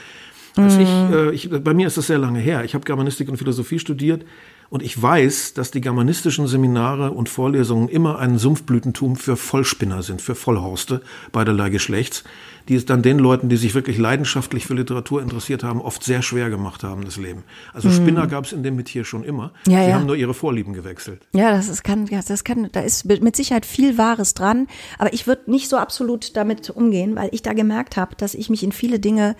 [0.59, 0.65] Mhm.
[0.65, 2.63] Als ich, äh, ich, bei mir ist das sehr lange her.
[2.65, 4.27] Ich habe Germanistik und Philosophie studiert
[4.73, 10.23] und ich weiß, dass die germanistischen Seminare und Vorlesungen immer ein Sumpfblütentum für Vollspinner sind,
[10.23, 12.25] für Vollhorste beiderlei Geschlechts,
[12.69, 16.23] die es dann den Leuten, die sich wirklich leidenschaftlich für Literatur interessiert haben, oft sehr
[16.23, 17.45] schwer gemacht haben, das Leben.
[17.75, 19.53] Also Spinner gab es in dem Metier schon immer.
[19.67, 19.95] Ja, Sie ja.
[19.97, 21.21] haben nur ihre Vorlieben gewechselt.
[21.35, 24.69] Ja, das ist, kann, das kann, da ist mit Sicherheit viel Wahres dran.
[24.97, 28.49] Aber ich würde nicht so absolut damit umgehen, weil ich da gemerkt habe, dass ich
[28.49, 29.37] mich in viele Dinge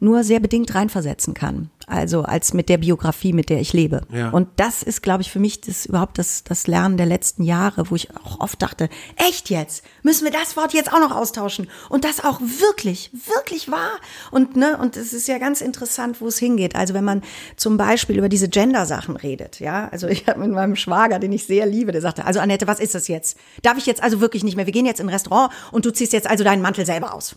[0.00, 1.70] nur sehr bedingt reinversetzen kann.
[1.88, 4.02] Also als mit der Biografie, mit der ich lebe.
[4.12, 4.28] Ja.
[4.28, 7.90] Und das ist, glaube ich, für mich das überhaupt das, das Lernen der letzten Jahre,
[7.90, 9.82] wo ich auch oft dachte, echt jetzt?
[10.02, 11.68] Müssen wir das Wort jetzt auch noch austauschen?
[11.88, 13.92] Und das auch wirklich, wirklich wahr?
[14.30, 16.76] Und, ne, und es ist ja ganz interessant, wo es hingeht.
[16.76, 17.22] Also wenn man
[17.56, 19.88] zum Beispiel über diese Gender-Sachen redet, ja.
[19.88, 22.80] Also ich habe mit meinem Schwager, den ich sehr liebe, der sagte, also Annette, was
[22.80, 23.38] ist das jetzt?
[23.62, 24.66] Darf ich jetzt also wirklich nicht mehr?
[24.66, 27.36] Wir gehen jetzt in ein Restaurant und du ziehst jetzt also deinen Mantel selber aus.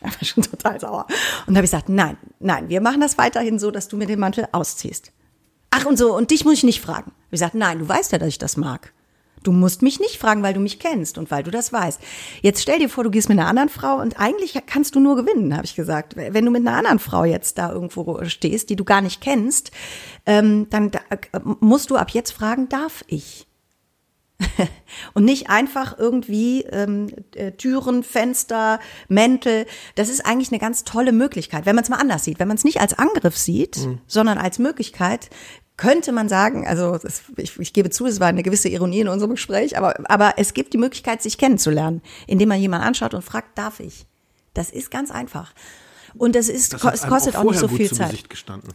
[0.00, 1.06] Er war schon total sauer.
[1.46, 4.06] Und da habe ich gesagt, nein, nein, wir machen das weiterhin so, dass du mir
[4.06, 5.12] den Mantel ausziehst.
[5.70, 7.12] Ach und so, und dich muss ich nicht fragen.
[7.26, 8.92] Ich gesagt, nein, du weißt ja, dass ich das mag.
[9.42, 12.00] Du musst mich nicht fragen, weil du mich kennst und weil du das weißt.
[12.42, 15.16] Jetzt stell dir vor, du gehst mit einer anderen Frau und eigentlich kannst du nur
[15.16, 16.16] gewinnen, habe ich gesagt.
[16.16, 19.70] Wenn du mit einer anderen Frau jetzt da irgendwo stehst, die du gar nicht kennst,
[20.26, 23.47] ähm, dann da, äh, musst du ab jetzt fragen, darf ich?
[25.14, 29.66] Und nicht einfach irgendwie ähm, äh, Türen, Fenster, Mäntel.
[29.94, 32.38] Das ist eigentlich eine ganz tolle Möglichkeit, wenn man es mal anders sieht.
[32.38, 35.30] Wenn man es nicht als Angriff sieht, sondern als Möglichkeit,
[35.78, 39.08] könnte man sagen, also das, ich, ich gebe zu, es war eine gewisse Ironie in
[39.08, 43.22] unserem Gespräch, aber, aber es gibt die Möglichkeit, sich kennenzulernen, indem man jemanden anschaut und
[43.22, 44.06] fragt, darf ich?
[44.54, 45.54] Das ist ganz einfach.
[46.14, 48.24] Und das ist, Das hat es kostet auch, nicht vorher so viel Zeit.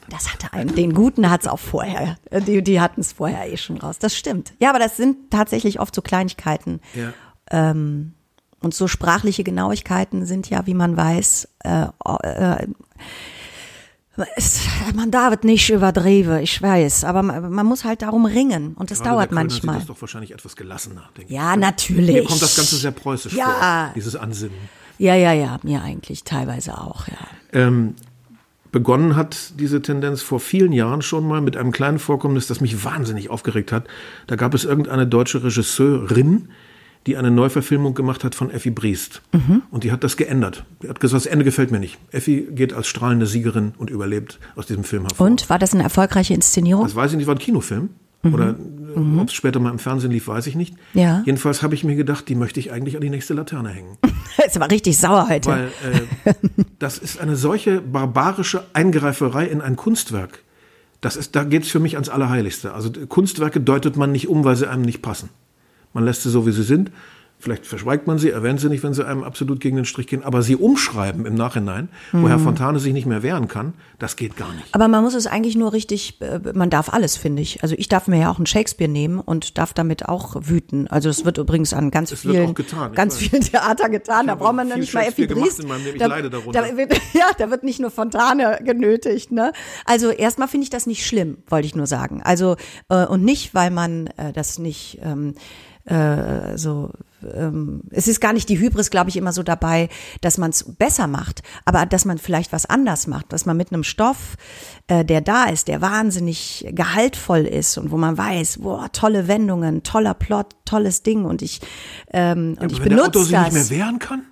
[0.09, 2.17] Das hatte einen, den Guten hat's auch vorher.
[2.47, 3.97] Die, die hatten es vorher eh schon raus.
[3.99, 4.53] Das stimmt.
[4.59, 6.79] Ja, aber das sind tatsächlich oft so Kleinigkeiten.
[6.93, 7.13] Ja.
[7.51, 8.13] Ähm,
[8.61, 11.87] und so sprachliche Genauigkeiten sind ja, wie man weiß, äh,
[12.23, 12.67] äh,
[14.35, 14.59] es,
[14.93, 18.99] man darf nicht übertrieben, ich weiß, aber man, man muss halt darum ringen und das
[18.99, 19.79] Gerade dauert der Kölner sieht manchmal.
[19.79, 21.59] Das doch wahrscheinlich etwas gelassener, denke Ja, ich.
[21.59, 22.13] natürlich.
[22.15, 23.45] Mir kommt das Ganze sehr preußisch Ja.
[23.85, 24.55] vor, dieses Ansinnen.
[25.03, 27.17] Ja, ja, ja, mir eigentlich teilweise auch, ja.
[27.51, 27.95] Ähm,
[28.71, 32.85] begonnen hat diese Tendenz vor vielen Jahren schon mal mit einem kleinen Vorkommnis, das mich
[32.85, 33.85] wahnsinnig aufgeregt hat.
[34.27, 36.47] Da gab es irgendeine deutsche Regisseurin,
[37.05, 39.21] die eine Neuverfilmung gemacht hat von Effi Briest.
[39.33, 39.63] Mhm.
[39.71, 40.63] Und die hat das geändert.
[40.81, 41.97] Die hat gesagt, das Ende gefällt mir nicht.
[42.11, 45.27] Effi geht als strahlende Siegerin und überlebt aus diesem Film hervor.
[45.27, 46.85] Und war das eine erfolgreiche Inszenierung?
[46.85, 47.89] Das weiß ich nicht, war ein Kinofilm.
[48.23, 48.55] Oder
[48.95, 50.73] äh, ob es später mal im Fernsehen lief, weiß ich nicht.
[50.93, 50.99] Mhm.
[51.01, 51.23] Ja.
[51.25, 53.97] Jedenfalls habe ich mir gedacht, die möchte ich eigentlich an die nächste Laterne hängen.
[54.37, 55.49] Jetzt war richtig sauer heute.
[55.49, 55.71] Weil
[56.25, 56.33] äh,
[56.79, 60.39] das ist eine solche barbarische Eingreiferei in ein Kunstwerk.
[61.01, 62.73] Das ist, da geht's für mich ans Allerheiligste.
[62.73, 65.29] Also Kunstwerke deutet man nicht um, weil sie einem nicht passen.
[65.93, 66.91] Man lässt sie so, wie sie sind.
[67.43, 70.23] Vielleicht verschweigt man sie, erwähnt sie nicht, wenn sie einem absolut gegen den Strich gehen.
[70.23, 74.37] Aber sie umschreiben im Nachhinein, wo Herr Fontane sich nicht mehr wehren kann, das geht
[74.37, 74.73] gar nicht.
[74.73, 77.61] Aber man muss es eigentlich nur richtig, äh, man darf alles, finde ich.
[77.61, 80.87] Also ich darf mir ja auch einen Shakespeare nehmen und darf damit auch wüten.
[80.87, 83.27] Also das wird übrigens an ganz Es wird vielen, auch getan, ganz weiß.
[83.29, 84.27] vielen Theater getan.
[84.27, 85.59] Da braucht man dann nicht mal Effi Briest.
[85.59, 85.95] in meinem Leben.
[85.97, 86.61] Ich Da- leide darunter.
[86.61, 89.33] Da wird, ja, da wird nicht nur Fontane genötigt.
[89.33, 89.51] Ne?
[89.83, 92.21] Also erstmal finde ich das nicht schlimm, wollte ich nur sagen.
[92.23, 92.55] Also
[92.87, 95.33] äh, und nicht, weil man äh, das nicht ähm,
[95.85, 96.91] äh, so
[97.35, 99.89] ähm, es ist gar nicht die Hybris, glaube ich, immer so dabei,
[100.21, 103.71] dass man es besser macht, aber dass man vielleicht was anders macht, dass man mit
[103.71, 104.35] einem Stoff,
[104.87, 109.83] äh, der da ist, der wahnsinnig gehaltvoll ist und wo man weiß, boah, tolle Wendungen,
[109.83, 111.61] toller Plot, tolles Ding und ich
[112.11, 114.23] ähm, und ich Wenn der benutze sich nicht mehr wehren kann,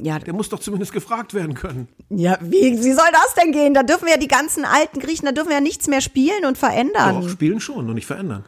[0.00, 1.88] Ja, der muss doch zumindest gefragt werden können.
[2.10, 3.74] ja, wie, wie soll das denn gehen?
[3.74, 6.44] Da dürfen wir ja die ganzen alten Griechen, da dürfen wir ja nichts mehr spielen
[6.46, 7.22] und verändern.
[7.22, 8.44] Doch, spielen schon, nur nicht verändern.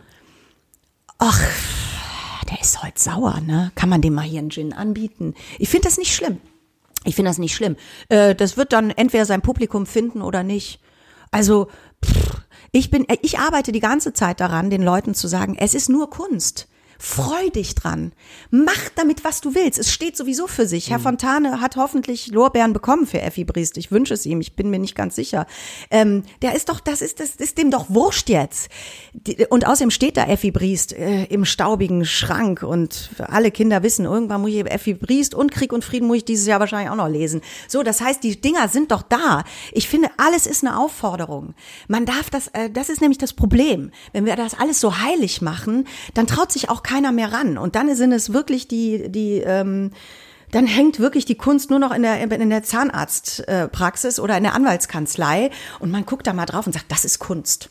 [2.60, 3.72] Der ist heute sauer, ne?
[3.74, 5.32] Kann man dem mal hier einen Gin anbieten?
[5.58, 6.40] Ich finde das nicht schlimm.
[7.04, 7.76] Ich finde das nicht schlimm.
[8.10, 10.78] Äh, das wird dann entweder sein Publikum finden oder nicht.
[11.30, 11.68] Also,
[12.04, 12.42] pff,
[12.72, 16.10] Ich bin, ich arbeite die ganze Zeit daran, den Leuten zu sagen, es ist nur
[16.10, 16.68] Kunst.
[17.02, 18.12] Freu dich dran.
[18.50, 19.78] Mach damit, was du willst.
[19.78, 20.90] Es steht sowieso für sich.
[20.90, 21.04] Herr Mhm.
[21.04, 23.78] Fontane hat hoffentlich Lorbeeren bekommen für Effi Briest.
[23.78, 24.42] Ich wünsche es ihm.
[24.42, 25.46] Ich bin mir nicht ganz sicher.
[25.90, 28.68] Ähm, der ist doch, das ist, das ist dem doch wurscht jetzt.
[29.48, 34.42] Und außerdem steht da Effi Briest äh, im staubigen Schrank und alle Kinder wissen, irgendwann
[34.42, 37.08] muss ich Effi Briest und Krieg und Frieden muss ich dieses Jahr wahrscheinlich auch noch
[37.08, 37.40] lesen.
[37.66, 39.44] So, das heißt, die Dinger sind doch da.
[39.72, 41.54] Ich finde, alles ist eine Aufforderung.
[41.88, 43.90] Man darf das, äh, das ist nämlich das Problem.
[44.12, 47.58] Wenn wir das alles so heilig machen, dann traut sich auch keiner mehr ran.
[47.58, 49.90] Und dann sind es wirklich die, die, ähm,
[50.50, 54.54] dann hängt wirklich die Kunst nur noch in der, in der Zahnarztpraxis oder in der
[54.54, 57.70] Anwaltskanzlei und man guckt da mal drauf und sagt, das ist Kunst.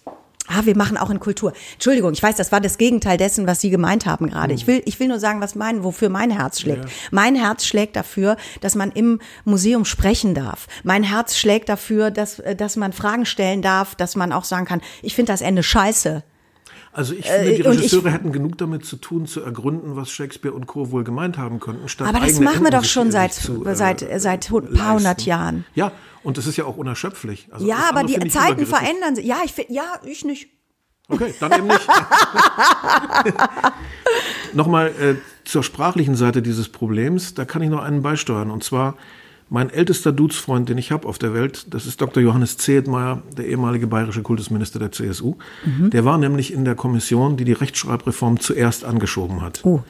[0.51, 1.53] Ah, wir machen auch in Kultur.
[1.73, 4.55] Entschuldigung, ich weiß, das war das Gegenteil dessen, was Sie gemeint haben gerade.
[4.55, 6.85] Ich will, ich will nur sagen, was mein, wofür mein Herz schlägt.
[7.11, 10.65] Mein Herz schlägt dafür, dass man im Museum sprechen darf.
[10.83, 14.65] Mein Herz schlägt dafür, dass, äh, dass man Fragen stellen darf, dass man auch sagen
[14.65, 16.23] kann, ich finde das Ende scheiße.
[16.91, 19.95] Also ich finde, die Äh, und ich- Regisseure hätten genug damit zu tun, zu ergründen,
[19.95, 20.91] was Shakespeare und Co.
[20.91, 23.99] wohl gemeint haben könnten, Aber das machen wir doch schon äh, seit, zu, äh, seit,
[24.17, 25.21] seit ein paar hundert.
[25.25, 25.65] Jahren.
[25.75, 25.91] Ja,
[26.23, 27.47] und das ist ja auch unerschöpflich.
[27.51, 29.25] Also Ja, aber die Zeiten verändern sich.
[29.25, 30.49] Ja, ich finde, ja, ich nicht.
[31.11, 31.87] Okay, dann eben nicht.
[34.53, 38.51] Nochmal äh, zur sprachlichen Seite dieses Problems, da kann ich noch einen beisteuern.
[38.51, 38.95] Und zwar
[39.49, 42.21] mein ältester Dudesfreund, den ich habe auf der Welt, das ist Dr.
[42.21, 45.35] Johannes Zehetmeier, der ehemalige bayerische Kultusminister der CSU.
[45.65, 45.89] Mhm.
[45.89, 49.61] Der war nämlich in der Kommission, die die Rechtschreibreform zuerst angeschoben hat.
[49.63, 49.81] Oh.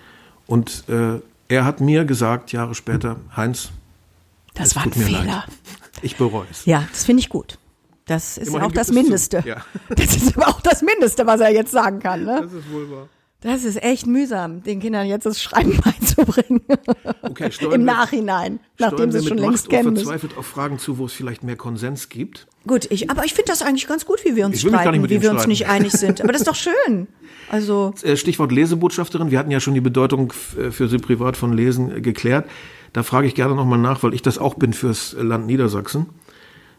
[0.48, 1.20] Und äh,
[1.50, 3.70] er hat mir gesagt, Jahre später, Heinz,
[4.54, 5.24] Das es war ein tut mir Fehler.
[5.26, 5.44] leid.
[6.02, 6.66] Ich bereue es.
[6.66, 7.58] Ja, das finde ich gut.
[8.06, 8.92] Das ist Immerhin auch das.
[8.92, 9.44] Mindeste.
[9.46, 9.58] Ja.
[9.96, 12.24] Das ist aber auch das Mindeste, was er jetzt sagen kann.
[12.24, 12.40] Ne?
[12.44, 13.08] Das ist wohl wahr.
[13.42, 16.62] Das ist echt mühsam, den Kindern jetzt das Schreiben beizubringen.
[17.22, 19.94] Okay, Im Nachhinein, nachdem sie es schon Macht längst kennen.
[19.94, 20.06] müssen.
[20.06, 22.48] verzweifelt auf Fragen zu, wo es vielleicht mehr Konsens gibt.
[22.68, 25.22] Gut, ich, aber ich finde das eigentlich ganz gut, wie wir uns Ich streiten, wie
[25.22, 25.50] wir uns streiten.
[25.50, 26.20] nicht einig sind.
[26.22, 27.08] Aber das ist doch schön.
[27.50, 29.32] Also, Äh, Stichwort Lesebotschafterin.
[29.32, 32.46] Wir hatten ja schon die Bedeutung äh, für Sie privat von Lesen äh, geklärt.
[32.92, 36.08] Da frage ich gerne nochmal nach, weil ich das auch bin fürs Land Niedersachsen.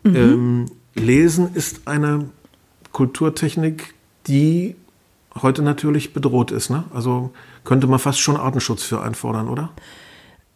[0.03, 0.17] Mhm.
[0.17, 2.29] Ähm, Lesen ist eine
[2.93, 3.95] Kulturtechnik,
[4.27, 4.77] die
[5.41, 6.71] heute natürlich bedroht ist.
[6.71, 6.85] Ne?
[6.93, 7.33] Also
[7.65, 9.71] könnte man fast schon Artenschutz für einfordern, oder?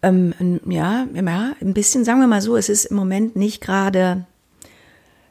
[0.04, 4.26] ähm, ja, ja, ein bisschen, sagen wir mal so, es ist im Moment nicht gerade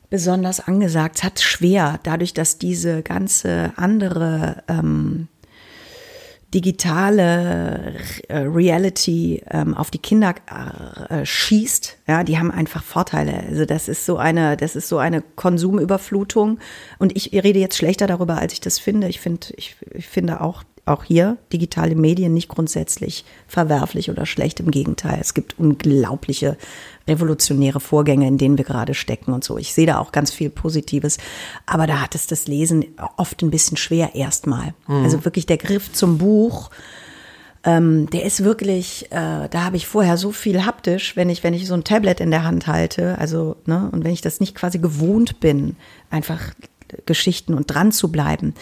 [0.09, 1.17] besonders angesagt.
[1.17, 5.27] Es hat schwer, dadurch, dass diese ganze andere ähm,
[6.53, 7.95] digitale
[8.27, 10.35] äh, Reality ähm, auf die Kinder
[11.09, 13.43] äh, schießt, ja, die haben einfach Vorteile.
[13.49, 16.59] Also das ist so eine, das ist so eine Konsumüberflutung.
[16.99, 19.07] Und ich rede jetzt schlechter darüber, als ich das finde.
[19.07, 24.59] Ich finde, ich, ich finde auch auch hier digitale Medien nicht grundsätzlich verwerflich oder schlecht.
[24.59, 26.57] Im Gegenteil, es gibt unglaubliche
[27.07, 29.57] revolutionäre Vorgänge, in denen wir gerade stecken und so.
[29.57, 31.17] Ich sehe da auch ganz viel Positives.
[31.65, 32.85] Aber da hat es das Lesen
[33.17, 34.73] oft ein bisschen schwer erstmal.
[35.03, 36.69] Also wirklich der Griff zum Buch.
[37.65, 41.53] Ähm, der ist wirklich, äh, da habe ich vorher so viel haptisch, wenn ich, wenn
[41.53, 44.53] ich so ein Tablet in der Hand halte, also, ne, und wenn ich das nicht
[44.53, 45.77] quasi gewohnt bin,
[46.09, 46.51] einfach
[47.05, 48.53] Geschichten und dran zu bleiben.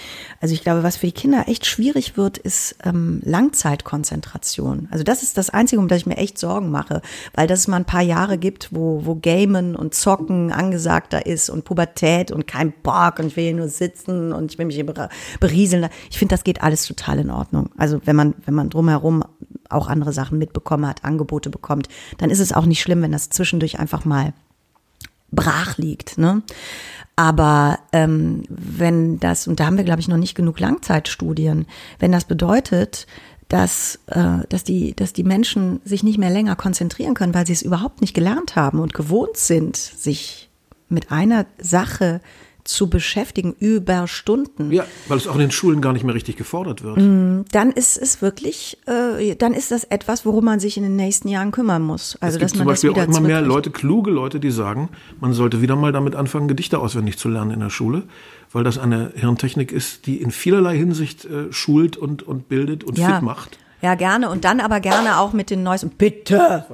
[0.41, 4.87] Also ich glaube, was für die Kinder echt schwierig wird, ist ähm, Langzeitkonzentration.
[4.91, 7.01] Also das ist das Einzige, um das ich mir echt Sorgen mache,
[7.33, 11.49] weil das es mal ein paar Jahre gibt, wo, wo Gamen und Zocken angesagter ist
[11.49, 14.83] und Pubertät und kein Bock und ich will hier nur sitzen und ich will mich
[15.39, 15.89] berieseln.
[16.09, 17.69] Ich finde, das geht alles total in Ordnung.
[17.77, 19.23] Also wenn man, wenn man drumherum
[19.69, 23.29] auch andere Sachen mitbekommen hat, Angebote bekommt, dann ist es auch nicht schlimm, wenn das
[23.29, 24.33] zwischendurch einfach mal
[25.31, 26.17] brach liegt.
[26.17, 26.41] Ne?
[27.15, 31.65] Aber ähm, wenn das, und da haben wir, glaube ich, noch nicht genug Langzeitstudien,
[31.99, 33.07] wenn das bedeutet,
[33.47, 37.53] dass, äh, dass, die, dass die Menschen sich nicht mehr länger konzentrieren können, weil sie
[37.53, 40.49] es überhaupt nicht gelernt haben und gewohnt sind, sich
[40.87, 42.21] mit einer Sache
[42.63, 46.35] zu beschäftigen über Stunden, Ja, weil es auch in den Schulen gar nicht mehr richtig
[46.35, 46.97] gefordert wird.
[47.51, 51.27] dann ist es wirklich, äh, dann ist das etwas, worum man sich in den nächsten
[51.27, 52.17] Jahren kümmern muss.
[52.21, 53.41] Also es gibt dass zum man Beispiel das wieder auch immer mehr.
[53.41, 57.51] Leute, kluge Leute, die sagen, man sollte wieder mal damit anfangen, Gedichte auswendig zu lernen
[57.51, 58.03] in der Schule,
[58.51, 62.97] weil das eine Hirntechnik ist, die in vielerlei Hinsicht äh, schult und, und bildet und
[62.97, 63.57] fit macht.
[63.81, 64.29] Ja, gerne.
[64.29, 65.89] Und dann aber gerne auch mit den neuesten.
[65.89, 66.65] Bitte!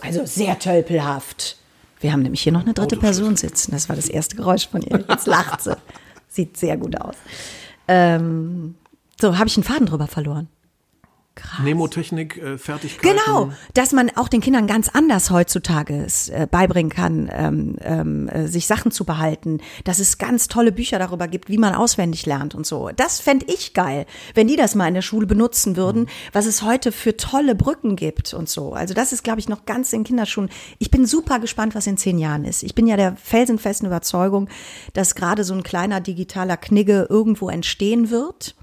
[0.00, 1.58] Also sehr tölpelhaft.
[2.00, 2.96] Wir haben nämlich hier noch eine dritte.
[2.96, 3.72] Person sitzen.
[3.72, 5.04] Das war das erste Geräusch von ihr.
[5.08, 5.76] Jetzt lacht sie.
[6.28, 7.14] Sieht sehr gut aus.
[7.88, 8.74] Ähm,
[9.20, 10.48] so, habe ich einen Faden drüber verloren.
[11.36, 11.62] Krass.
[11.62, 13.18] Nemotechnik, äh, Fertigkeiten.
[13.26, 18.28] Genau, dass man auch den Kindern ganz anders heutzutage es, äh, beibringen kann, ähm, ähm,
[18.28, 22.24] äh, sich Sachen zu behalten, dass es ganz tolle Bücher darüber gibt, wie man auswendig
[22.24, 22.88] lernt und so.
[22.96, 26.08] Das fände ich geil, wenn die das mal in der Schule benutzen würden, mhm.
[26.32, 28.72] was es heute für tolle Brücken gibt und so.
[28.72, 30.48] Also das ist, glaube ich, noch ganz in Kinderschuhen.
[30.78, 32.62] Ich bin super gespannt, was in zehn Jahren ist.
[32.62, 34.48] Ich bin ja der felsenfesten Überzeugung,
[34.94, 38.56] dass gerade so ein kleiner digitaler Knigge irgendwo entstehen wird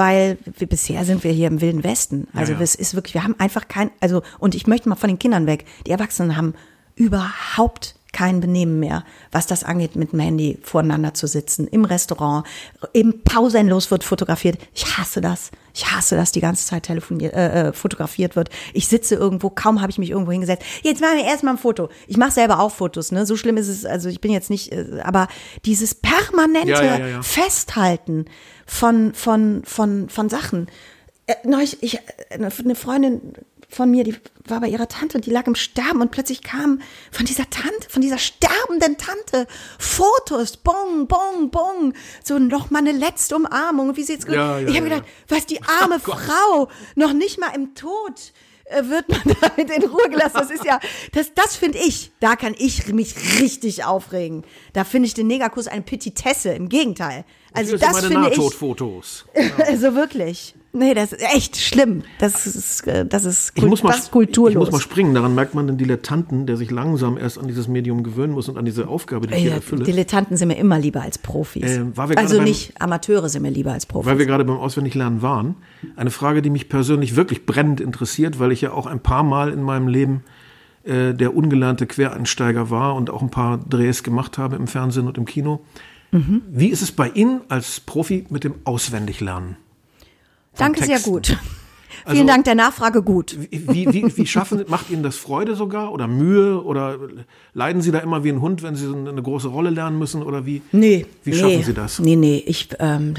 [0.00, 2.26] weil wir, bisher sind wir hier im Wilden Westen.
[2.32, 2.64] Also ja, ja.
[2.64, 5.46] es ist wirklich, wir haben einfach kein, also und ich möchte mal von den Kindern
[5.46, 5.66] weg.
[5.86, 6.54] Die Erwachsenen haben
[6.96, 12.46] überhaupt kein Benehmen mehr, was das angeht, mit dem Handy voreinander zu sitzen, im Restaurant,
[12.94, 14.58] eben pausenlos wird fotografiert.
[14.74, 15.50] Ich hasse das.
[15.74, 18.48] Ich hasse, dass die ganze Zeit telefoniert, äh, äh, fotografiert wird.
[18.72, 20.64] Ich sitze irgendwo, kaum habe ich mich irgendwo hingesetzt.
[20.82, 21.90] Jetzt machen wir erstmal ein Foto.
[22.08, 23.26] Ich mache selber auch Fotos, ne?
[23.26, 25.28] So schlimm ist es, also ich bin jetzt nicht, äh, aber
[25.64, 28.24] dieses permanente ja, ja, ja, Festhalten
[28.70, 30.68] von, von, von, von Sachen.
[31.26, 31.98] Äh, neulich, ich,
[32.30, 33.32] eine Freundin
[33.68, 36.80] von mir, die war bei ihrer Tante, die lag im Sterben und plötzlich kamen
[37.10, 42.92] von dieser Tante, von dieser sterbenden Tante Fotos, bong, bong, bong, so noch mal eine
[42.92, 44.94] letzte Umarmung, wie sie jetzt, ja, ja, ich habe ja.
[44.94, 48.32] gedacht, was die arme oh Frau noch nicht mal im Tod
[48.66, 50.38] äh, wird man damit in Ruhe gelassen.
[50.38, 50.78] Das ist ja,
[51.12, 54.44] das, das finde ich, da kann ich mich richtig aufregen.
[54.72, 57.24] Da finde ich den Negerkuss eine Petitesse, im Gegenteil.
[57.52, 58.36] Also das, das finde ich.
[58.36, 59.26] Nahtoderfotos.
[59.66, 60.54] also wirklich.
[60.72, 62.04] Nee, das ist echt schlimm.
[62.20, 64.52] Das ist, äh, das ist ich muss mal, fast kulturlos.
[64.52, 65.14] Ich muss mal springen.
[65.14, 68.56] Daran merkt man den Dilettanten, der sich langsam erst an dieses Medium gewöhnen muss und
[68.56, 69.82] an diese Aufgabe, die ich ja, hier erfülle.
[69.82, 71.64] Dilettanten sind mir immer lieber als Profis.
[71.64, 74.08] Äh, also beim, nicht Amateure sind mir lieber als Profis.
[74.08, 75.56] Weil wir gerade beim Auswendiglernen waren.
[75.96, 79.52] Eine Frage, die mich persönlich wirklich brennend interessiert, weil ich ja auch ein paar Mal
[79.52, 80.22] in meinem Leben
[80.84, 85.18] äh, der ungelernte Quereinsteiger war und auch ein paar Drehs gemacht habe im Fernsehen und
[85.18, 85.62] im Kino.
[86.12, 86.42] Mhm.
[86.50, 89.56] Wie ist es bei Ihnen als Profi mit dem Auswendiglernen?
[90.56, 90.96] Danke, Texten.
[90.96, 91.38] sehr gut.
[92.04, 93.36] Also, Vielen Dank der Nachfrage gut.
[93.50, 96.98] Wie, wie, wie schaffen, macht Ihnen das Freude sogar oder Mühe oder
[97.54, 100.22] leiden Sie da immer wie ein Hund, wenn Sie so eine große Rolle lernen müssen
[100.22, 100.62] oder wie?
[100.72, 101.06] Nee.
[101.24, 101.98] Wie nee, schaffen Sie das?
[101.98, 103.14] Nee, nee, ich, ähm,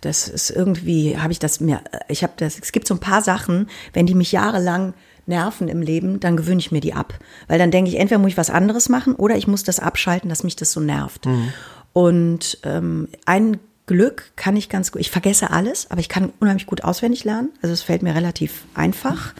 [0.00, 3.22] das ist irgendwie, habe ich das mir, ich habe das, es gibt so ein paar
[3.22, 4.94] Sachen, wenn die mich jahrelang
[5.26, 7.14] nerven im Leben, dann gewöhne ich mir die ab.
[7.48, 10.28] Weil dann denke ich, entweder muss ich was anderes machen oder ich muss das abschalten,
[10.28, 11.26] dass mich das so nervt.
[11.26, 11.52] Mhm.
[11.92, 16.66] Und ähm, ein Glück kann ich ganz gut, ich vergesse alles, aber ich kann unheimlich
[16.66, 17.50] gut auswendig lernen.
[17.62, 19.34] Also es fällt mir relativ einfach.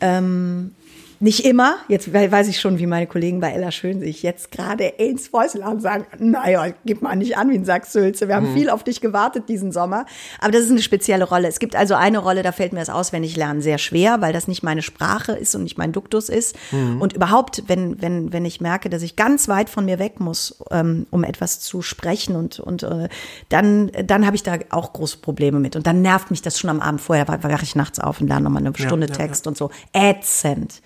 [0.00, 0.74] Ähm,
[1.20, 4.84] nicht immer, jetzt weiß ich schon, wie meine Kollegen bei Ella Schön sich jetzt gerade
[4.84, 8.28] ins Fäusel und sagen, naja, gib mal nicht an wie ein Sack Sülze.
[8.28, 8.54] Wir haben mhm.
[8.54, 10.06] viel auf dich gewartet diesen Sommer.
[10.38, 11.48] Aber das ist eine spezielle Rolle.
[11.48, 14.62] Es gibt also eine Rolle, da fällt mir das Auswendiglernen sehr schwer, weil das nicht
[14.62, 16.54] meine Sprache ist und nicht mein Duktus ist.
[16.70, 17.00] Mhm.
[17.00, 20.62] Und überhaupt, wenn, wenn, wenn ich merke, dass ich ganz weit von mir weg muss,
[20.70, 23.08] ähm, um etwas zu sprechen und, und äh,
[23.48, 25.74] dann, dann habe ich da auch große Probleme mit.
[25.74, 28.28] Und dann nervt mich das schon am Abend vorher, weil wache ich nachts auf und
[28.28, 29.50] lerne nochmal eine Stunde ja, ja, Text ja.
[29.50, 29.70] und so.
[29.92, 30.80] Ätzend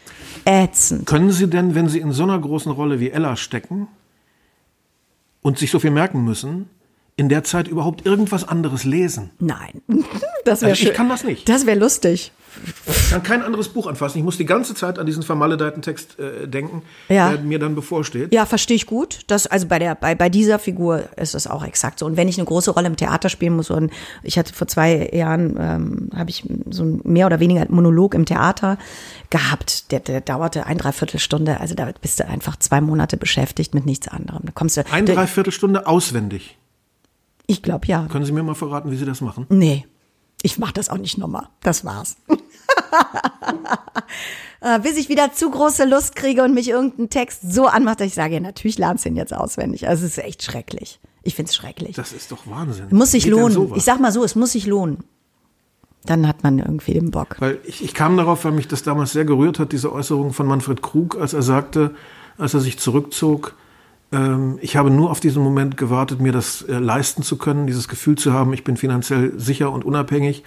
[0.44, 1.06] ätzend.
[1.06, 3.88] Können Sie denn, wenn Sie in so einer großen Rolle wie Ella stecken
[5.42, 6.68] und sich so viel merken müssen,
[7.22, 9.30] in der Zeit überhaupt irgendwas anderes lesen?
[9.38, 9.80] Nein,
[10.44, 11.48] das wäre also Ich kann das nicht.
[11.48, 12.32] Das wäre lustig.
[12.86, 14.18] Ich kann kein anderes Buch anfassen.
[14.18, 17.30] Ich muss die ganze Zeit an diesen vermaledeiten Text äh, denken, ja.
[17.30, 18.34] der mir dann bevorsteht.
[18.34, 19.20] Ja, verstehe ich gut.
[19.28, 22.06] Das, also bei, der, bei, bei dieser Figur ist das auch exakt so.
[22.06, 23.90] Und wenn ich eine große Rolle im Theater spielen muss, und
[24.22, 28.26] ich hatte vor zwei Jahren, ähm, habe ich so ein mehr oder weniger Monolog im
[28.26, 28.76] Theater
[29.30, 29.90] gehabt.
[29.92, 31.60] Der, der dauerte ein Dreiviertelstunde.
[31.60, 34.42] Also da bist du einfach zwei Monate beschäftigt mit nichts anderem.
[34.44, 36.58] Da kommst du, ein Dreiviertelstunde auswendig?
[37.52, 38.06] Ich glaube ja.
[38.06, 39.46] Können Sie mir mal verraten, wie Sie das machen?
[39.50, 39.86] Nee.
[40.42, 41.48] Ich mache das auch nicht nochmal.
[41.62, 42.16] Das war's.
[44.64, 48.06] Äh, bis ich wieder zu große Lust kriege und mich irgendein Text so anmacht, dass
[48.06, 49.88] ich sage, ja, natürlich lernst du ihn jetzt auswendig.
[49.88, 51.00] Also es ist echt schrecklich.
[51.24, 51.96] Ich finde es schrecklich.
[51.96, 52.86] Das ist doch Wahnsinn.
[52.90, 53.72] Muss sich Geht lohnen.
[53.74, 54.98] Ich sag mal so, es muss sich lohnen.
[56.04, 57.36] Dann hat man irgendwie den Bock.
[57.40, 60.46] Weil ich, ich kam darauf, weil mich das damals sehr gerührt hat, diese Äußerung von
[60.46, 61.96] Manfred Krug, als er sagte,
[62.38, 63.56] als er sich zurückzog,
[64.60, 68.16] ich habe nur auf diesen Moment gewartet, mir das äh, leisten zu können, dieses Gefühl
[68.16, 70.44] zu haben, ich bin finanziell sicher und unabhängig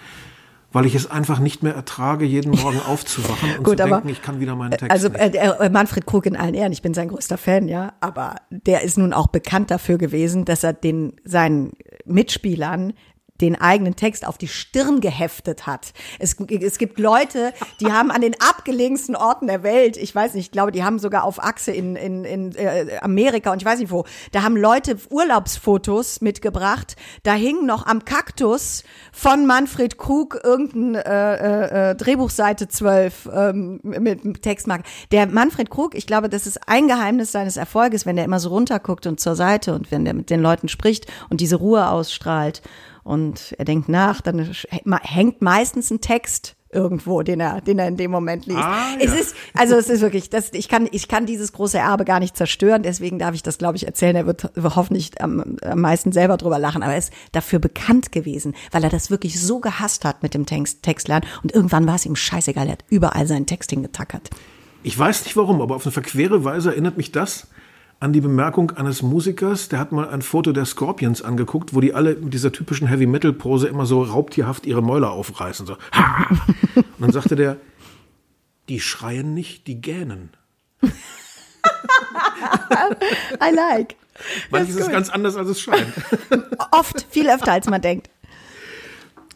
[0.76, 4.20] weil ich es einfach nicht mehr ertrage, jeden Morgen aufzuwachen und Gut, zu denken, ich
[4.20, 4.90] kann wieder meinen Text.
[4.90, 8.34] Also äh, äh, Manfred Krug in allen Ehren, ich bin sein größter Fan, ja, aber
[8.50, 11.72] der ist nun auch bekannt dafür gewesen, dass er den seinen
[12.04, 12.92] Mitspielern
[13.40, 15.92] den eigenen Text auf die Stirn geheftet hat.
[16.18, 20.46] Es, es gibt Leute, die haben an den abgelegensten Orten der Welt, ich weiß nicht,
[20.46, 23.78] ich glaube, die haben sogar auf Achse in, in, in äh, Amerika und ich weiß
[23.78, 26.96] nicht wo, da haben Leute Urlaubsfotos mitgebracht.
[27.22, 33.80] Da hing noch am Kaktus von Manfred Krug irgendein äh, äh, äh Drehbuchseite 12 ähm,
[33.82, 34.84] mit, mit Textmarke.
[35.12, 38.50] Der Manfred Krug, ich glaube, das ist ein Geheimnis seines Erfolges, wenn der immer so
[38.50, 42.62] runterguckt und zur Seite und wenn der mit den Leuten spricht und diese Ruhe ausstrahlt
[43.06, 44.50] und er denkt nach, dann
[45.02, 48.58] hängt meistens ein Text irgendwo, den er, den er in dem Moment liest.
[48.58, 49.20] Ah, es ja.
[49.20, 52.36] ist, also es ist wirklich, das, ich kann, ich kann dieses große Erbe gar nicht
[52.36, 54.16] zerstören, deswegen darf ich das, glaube ich, erzählen.
[54.16, 58.56] Er wird hoffentlich am, am meisten selber drüber lachen, aber er ist dafür bekannt gewesen,
[58.72, 62.06] weil er das wirklich so gehasst hat mit dem Text, Textlernen und irgendwann war es
[62.06, 64.30] ihm scheißegal, er hat überall seinen Text hingetackert.
[64.82, 67.46] Ich weiß nicht warum, aber auf eine verquere Weise erinnert mich das
[67.98, 71.94] an die Bemerkung eines Musikers, der hat mal ein Foto der Scorpions angeguckt, wo die
[71.94, 75.66] alle mit dieser typischen Heavy-Metal-Pose immer so raubtierhaft ihre Mäuler aufreißen.
[75.66, 75.76] So.
[75.92, 76.26] Ha!
[76.76, 77.56] Und dann sagte der,
[78.68, 80.30] die schreien nicht, die gähnen.
[80.84, 80.90] I
[83.54, 83.96] like.
[84.50, 85.92] Manches ist ganz anders, als es scheint.
[86.72, 88.10] Oft, viel öfter, als man denkt.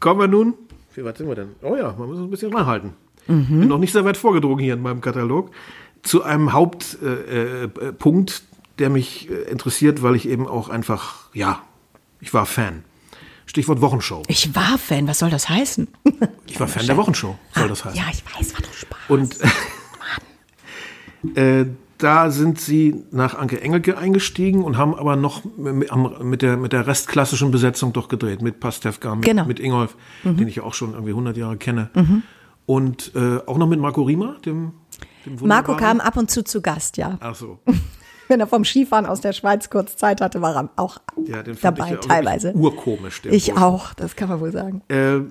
[0.00, 0.54] Kommen wir nun,
[0.94, 1.50] wie weit sind wir denn?
[1.62, 2.94] Oh ja, man muss uns ein bisschen ranhalten.
[3.26, 5.50] Bin noch nicht sehr weit vorgedrungen hier in meinem Katalog.
[6.02, 7.68] Zu einem Hauptpunkt, äh, äh,
[8.80, 11.62] der mich äh, interessiert, weil ich eben auch einfach, ja,
[12.20, 12.84] ich war Fan.
[13.46, 14.22] Stichwort Wochenshow.
[14.28, 15.88] Ich war Fan, was soll das heißen?
[16.46, 17.98] Ich war Fan der Wochenshow, soll das heißen.
[17.98, 18.98] Ja, ich weiß, war doch Spaß.
[19.08, 19.36] Und
[21.36, 21.66] äh,
[21.98, 26.86] da sind sie nach Anke Engelke eingestiegen und haben aber noch mit, der, mit der
[26.86, 28.40] restklassischen Besetzung doch gedreht.
[28.40, 29.44] Mit Pastewka, mit, Genau.
[29.44, 31.90] mit Ingolf, den ich auch schon irgendwie 100 Jahre kenne.
[32.66, 34.72] Und äh, auch noch mit Marco Riemer, dem,
[35.26, 37.18] dem Marco kam ab und zu zu Gast, ja.
[37.20, 37.58] Ach so.
[38.30, 41.58] Wenn er vom Skifahren aus der Schweiz kurz Zeit hatte, war er auch Ja, den
[41.60, 42.52] dabei, ich teilweise.
[42.54, 43.22] urkomisch.
[43.28, 43.60] Ich Bursche.
[43.66, 44.82] auch, das kann man wohl sagen.
[44.86, 45.22] Äh,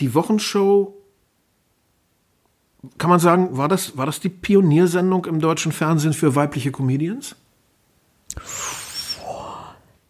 [0.00, 0.94] die Wochenshow,
[2.96, 7.36] kann man sagen, war das, war das die Pioniersendung im deutschen Fernsehen für weibliche Comedians?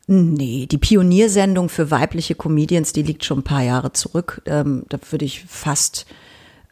[0.06, 4.40] Nee, die Pioniersendung für weibliche Comedians, die liegt schon ein paar Jahre zurück.
[4.46, 6.06] Ähm, da würde ich fast,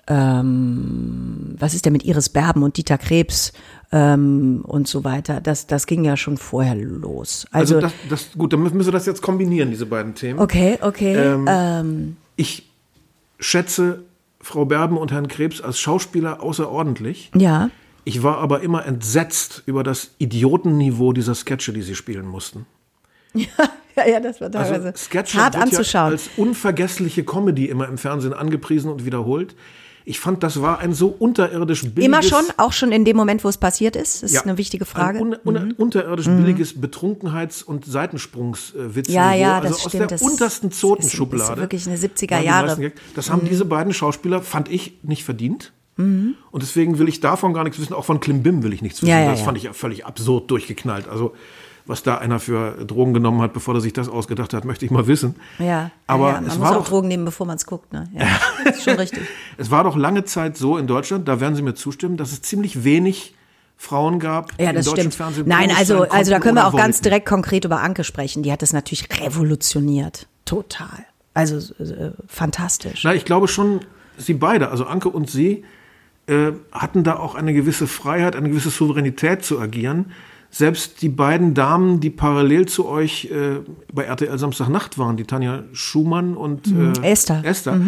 [0.07, 3.53] ähm, was ist denn mit Iris Berben und Dieter Krebs
[3.93, 5.41] ähm, und so weiter?
[5.41, 7.47] Das, das ging ja schon vorher los.
[7.53, 10.39] Also, Also, das, das, gut, dann müssen wir das jetzt kombinieren, diese beiden Themen.
[10.41, 11.15] okay, okay.
[11.15, 12.69] Ähm, ähm, Ich
[13.39, 14.03] schätze
[14.41, 17.31] Frau Berben und Herrn Krebs als Schauspieler außerordentlich.
[17.37, 17.71] ja.
[18.05, 22.67] Ich war aber immer entsetzt über das Idiotenniveau dieser Sketche, die sie spielen mussten.
[23.33, 23.47] ja,
[24.09, 26.07] ja, das war teilweise Also Sketche hart anzuschauen.
[26.07, 29.55] ja als unvergessliche Comedy immer im Fernsehen angepriesen und wiederholt.
[30.05, 32.05] Ich fand, das war ein so unterirdisch billiges...
[32.05, 34.23] Immer schon, auch schon in dem Moment, wo es passiert ist?
[34.23, 35.23] Das ist Ja, eine wichtige Frage.
[35.25, 35.33] Mhm.
[35.35, 39.09] Ein un, un, unterirdisch billiges Betrunkenheits- und Seitensprungswitz.
[39.09, 40.01] Ja, ja, das also aus stimmt.
[40.01, 41.53] der Das untersten ist- Zotenschublade.
[41.53, 42.77] ist wirklich eine 70er waren die Jahre.
[42.81, 42.93] Mhm.
[43.15, 45.73] Das haben diese beiden Schauspieler, fand ich, nicht verdient.
[45.99, 47.93] Und deswegen will ich davon gar nichts wissen.
[47.93, 49.11] Auch von Klimbim will ich nichts wissen.
[49.11, 51.07] Ja, ja, das fand ich völlig absurd durchgeknallt.
[51.07, 51.35] Also
[51.87, 54.91] was da einer für Drogen genommen hat, bevor er sich das ausgedacht hat, möchte ich
[54.91, 55.35] mal wissen.
[55.59, 57.93] ja, aber ja, man es muss war auch doch Drogen nehmen, bevor man es guckt.
[57.93, 58.09] Ne?
[58.15, 58.27] Ja,
[58.65, 59.23] das ist schon richtig.
[59.57, 62.43] es war doch lange Zeit so in Deutschland, da werden Sie mir zustimmen, dass es
[62.43, 63.35] ziemlich wenig
[63.77, 65.15] Frauen gab, die Ja, das stimmt.
[65.15, 67.05] Fernsehen Nein, also, also da können wir auch ganz wollten.
[67.05, 68.45] direkt konkret über Anke sprechen.
[68.45, 70.29] Die hat das natürlich revolutioniert.
[70.45, 71.05] Total.
[71.35, 73.03] Also äh, fantastisch.
[73.05, 73.81] Na, ich glaube schon,
[74.19, 75.65] Sie beide, also Anke und Sie,
[76.27, 80.13] äh, hatten da auch eine gewisse Freiheit, eine gewisse Souveränität zu agieren.
[80.55, 83.61] Selbst die beiden Damen, die parallel zu euch äh,
[83.93, 87.43] bei RTL Samstagnacht waren, die Tanja Schumann und äh, Esther.
[87.43, 87.81] Esther,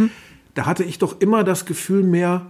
[0.55, 2.47] da hatte ich doch immer das Gefühl mehr,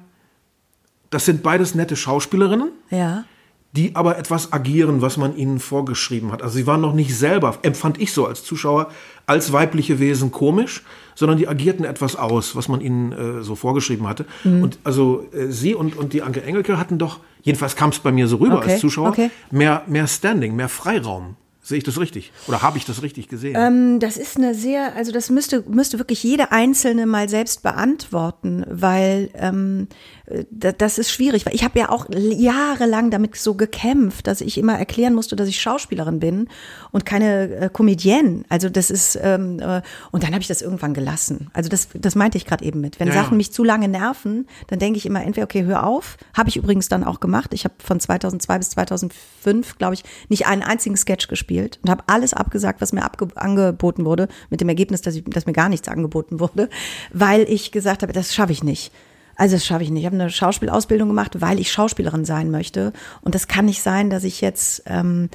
[1.11, 3.24] das sind beides nette Schauspielerinnen, Ja.
[3.72, 6.42] die aber etwas agieren, was man ihnen vorgeschrieben hat.
[6.44, 8.92] Also sie waren noch nicht selber, empfand ich so als Zuschauer,
[9.26, 10.82] als weibliche Wesen komisch,
[11.14, 14.26] sondern die agierten etwas aus, was man ihnen äh, so vorgeschrieben hatte.
[14.44, 14.62] Mhm.
[14.62, 18.12] Und also äh, sie und, und die Anke Engelke hatten doch, jedenfalls kam es bei
[18.12, 19.30] mir so rüber Okay, als Zuschauer, okay.
[19.50, 21.37] mehr, mehr Standing, mehr Freiraum.
[21.66, 22.30] Sehe ich das richtig?
[22.46, 23.56] Oder habe ich das richtig gesehen?
[23.56, 28.66] Ähm, das ist eine sehr, also das müsste, müsste wirklich jede Einzelne mal selbst beantworten,
[28.68, 29.88] weil ähm,
[30.23, 31.44] äh, das ist schwierig.
[31.44, 35.48] Weil ich habe ja auch jahrelang damit so gekämpft, dass ich immer erklären musste, dass
[35.48, 36.48] ich Schauspielerin bin
[36.92, 38.44] und keine äh, Comedienne.
[38.48, 39.82] Also das ist, ähm, äh,
[40.12, 41.50] und dann habe ich das irgendwann gelassen.
[41.52, 43.00] Also das, das meinte ich gerade eben mit.
[43.00, 43.22] Wenn Ja, ja.
[43.22, 46.16] Sachen mich zu lange nerven, dann denke ich immer entweder, okay, hör auf.
[46.34, 47.52] Habe ich übrigens dann auch gemacht.
[47.52, 52.04] Ich habe von 2002 bis 2005, glaube ich, nicht einen einzigen Sketch gespielt und habe
[52.06, 55.68] alles abgesagt, was mir abge angeboten wurde, mit dem Ergebnis, dass, ich, dass mir gar
[55.68, 56.70] nichts angeboten wurde,
[57.12, 58.90] weil ich gesagt habe, das schaffe ich nicht.
[59.37, 60.03] Also das schaffe ich nicht.
[60.03, 62.92] Ich habe eine Schauspielausbildung gemacht, weil ich Schauspielerin sein möchte.
[63.23, 65.29] Und das kann nicht sein, dass ich jetzt ähm,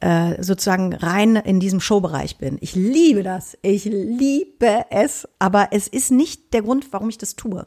[0.00, 2.58] äh, sozusagen rein in diesem Showbereich bin.
[2.60, 3.58] Ich liebe das.
[3.62, 5.26] Ich liebe es.
[5.38, 7.66] Aber es ist nicht der Grund, warum ich das tue.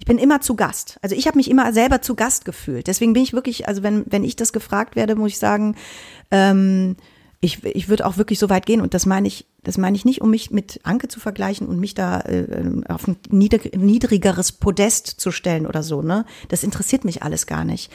[0.00, 0.98] Ich bin immer zu Gast.
[1.02, 2.88] Also ich habe mich immer selber zu Gast gefühlt.
[2.88, 5.76] Deswegen bin ich wirklich, also wenn, wenn ich das gefragt werde, muss ich sagen,
[6.32, 6.96] ähm,
[7.40, 10.04] ich, ich würde auch wirklich so weit gehen und das meine ich, das meine ich
[10.04, 14.52] nicht, um mich mit Anke zu vergleichen und mich da äh, auf ein niedrig, niedrigeres
[14.52, 16.26] Podest zu stellen oder so, ne?
[16.48, 17.90] Das interessiert mich alles gar nicht.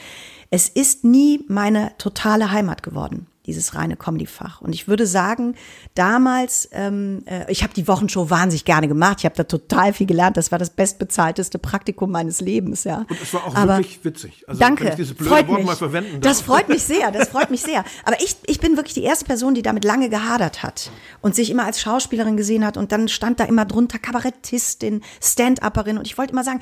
[0.50, 3.26] Es ist nie meine totale Heimat geworden.
[3.46, 4.60] Dieses reine Comedy-Fach.
[4.60, 5.54] Und ich würde sagen,
[5.94, 9.18] damals, ähm, äh, ich habe die Wochenshow wahnsinnig gerne gemacht.
[9.20, 10.36] Ich habe da total viel gelernt.
[10.36, 13.06] Das war das bestbezahlteste Praktikum meines Lebens, ja.
[13.08, 14.44] Und es war auch Aber wirklich witzig.
[14.46, 14.84] Also, danke.
[14.84, 15.66] Wenn ich dieses blöde freut Wort mich.
[15.66, 16.32] mal verwenden darf.
[16.32, 17.10] Das freut mich sehr.
[17.12, 17.84] Das freut mich sehr.
[18.04, 20.90] Aber ich, ich bin wirklich die erste Person, die damit lange gehadert hat
[21.20, 22.76] und sich immer als Schauspielerin gesehen hat.
[22.76, 25.98] Und dann stand da immer drunter Kabarettistin, Stand-Upperin.
[25.98, 26.60] Und ich wollte immer sagen,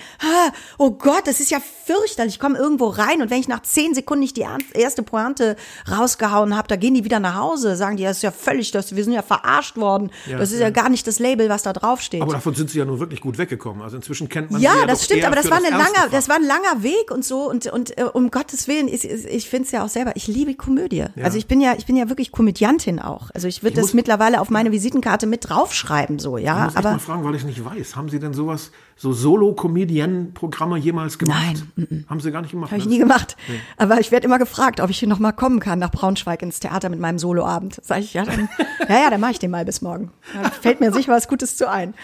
[0.79, 2.35] oh Gott, das ist ja fürchterlich.
[2.35, 5.57] Ich komme irgendwo rein und wenn ich nach zehn Sekunden nicht die erste Pointe
[5.91, 8.97] rausgehauen habe, da gehen die wieder nach Hause, sagen die, das ist ja völlig, das,
[8.97, 10.11] wir sind ja verarscht worden.
[10.27, 10.71] Ja, das ist ja ja.
[10.71, 12.21] gar nicht das Label, was da draufsteht.
[12.21, 13.81] Aber davon sind sie ja nun wirklich gut weggekommen.
[13.83, 16.29] Also inzwischen kennt man Ja, ja das stimmt, aber das war, eine ernste langer, das
[16.29, 19.49] war ein langer Weg und so und und äh, um Gottes Willen, ich, ich, ich
[19.49, 20.13] finde es ja auch selber.
[20.17, 21.05] Ich liebe Komödie.
[21.23, 23.31] Also ich bin ja, ich bin ja wirklich Komödiantin auch.
[23.35, 26.55] Also ich würde Ich das muss- mittlerweile auf meine Visitenkarte mit draufschreiben, so Ich ja.
[26.65, 27.95] muss echt Aber mal fragen, weil ich nicht weiß.
[27.95, 31.65] Haben Sie denn sowas, so Solo-Comedian-Programme jemals gemacht?
[31.77, 32.05] Nein.
[32.09, 32.71] Haben Sie gar nicht gemacht?
[32.71, 32.93] habe ich ne?
[32.93, 33.37] nie gemacht.
[33.77, 36.61] Aber ich werde immer gefragt, ob ich hier noch mal kommen kann nach Braunschweig ins
[36.61, 37.81] Theater mit meinem Soloabend.
[37.83, 38.49] Sag ich ja, dann,
[38.89, 40.11] ja, ja, dann mache ich den mal bis morgen.
[40.35, 41.95] Da fällt mir sicher was Gutes zu ein.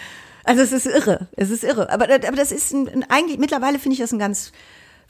[0.44, 1.90] Also es ist irre, es ist irre.
[1.90, 4.52] Aber, aber das ist ein, ein, eigentlich mittlerweile finde ich das ein ganz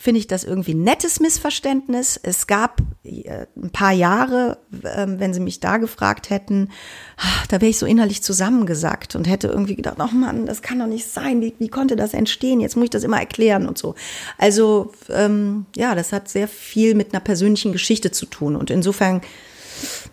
[0.03, 2.18] finde ich das irgendwie ein nettes Missverständnis.
[2.22, 4.57] Es gab äh, ein paar Jahre,
[4.96, 6.70] ähm, wenn Sie mich da gefragt hätten,
[7.18, 10.78] ah, da wäre ich so innerlich zusammengesackt und hätte irgendwie gedacht, oh Mann, das kann
[10.78, 11.42] doch nicht sein.
[11.42, 12.61] Wie, wie konnte das entstehen?
[12.61, 13.94] Jetzt muss ich das immer erklären und so.
[14.38, 19.20] Also ähm, ja, das hat sehr viel mit einer persönlichen Geschichte zu tun und insofern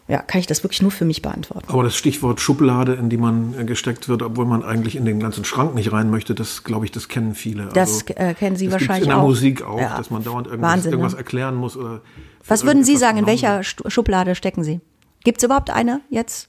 [0.08, 1.66] ja, kann ich das wirklich nur für mich beantworten.
[1.70, 5.20] Aber das Stichwort Schublade, in die man äh, gesteckt wird, obwohl man eigentlich in den
[5.20, 7.70] ganzen Schrank nicht rein möchte, das glaube ich, das kennen viele.
[7.74, 9.28] Das, äh, kennen Sie das wahrscheinlich in der auch.
[9.28, 9.98] Musik auch, Ja.
[9.98, 10.98] dass man dauernd irgendwas, Wahnsinn, ne?
[10.98, 11.76] irgendwas erklären muss.
[11.76, 12.02] Oder
[12.48, 13.92] Was würden Sie sagen, in welcher wird.
[13.92, 14.80] Schublade stecken Sie?
[15.26, 16.48] Gibt es überhaupt eine jetzt?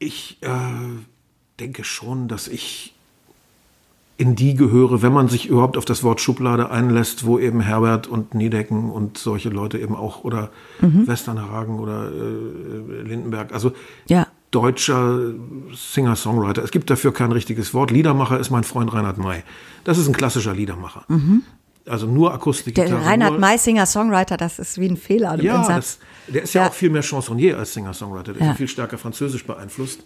[0.00, 0.48] Ich äh,
[1.60, 2.94] denke schon, dass ich
[4.18, 8.06] in die gehöre, wenn man sich überhaupt auf das Wort Schublade einlässt, wo eben Herbert
[8.08, 10.50] und Niedecken und solche Leute eben auch oder
[10.80, 11.06] Mhm.
[11.06, 13.72] Westernhagen oder äh, Lindenberg, also
[14.08, 14.26] Ja.
[14.50, 15.20] deutscher
[15.72, 16.62] Singer-Songwriter.
[16.64, 17.90] Es gibt dafür kein richtiges Wort.
[17.90, 19.42] Liedermacher ist mein Freund Reinhard May.
[19.84, 21.04] Das ist ein klassischer Liedermacher.
[21.86, 22.96] Also nur Akustikgitarre.
[22.96, 23.00] Mhm.
[23.02, 26.62] Der Reinhard nur, Meissinger Songwriter, das ist wie ein Fehler ja, das, der ist ja,
[26.62, 26.68] Ja.
[26.68, 28.32] auch viel mehr Chansonnier als Singer-Songwriter.
[28.32, 28.46] Der ist Ja.
[28.48, 30.02] ja viel stärker französisch beeinflusst.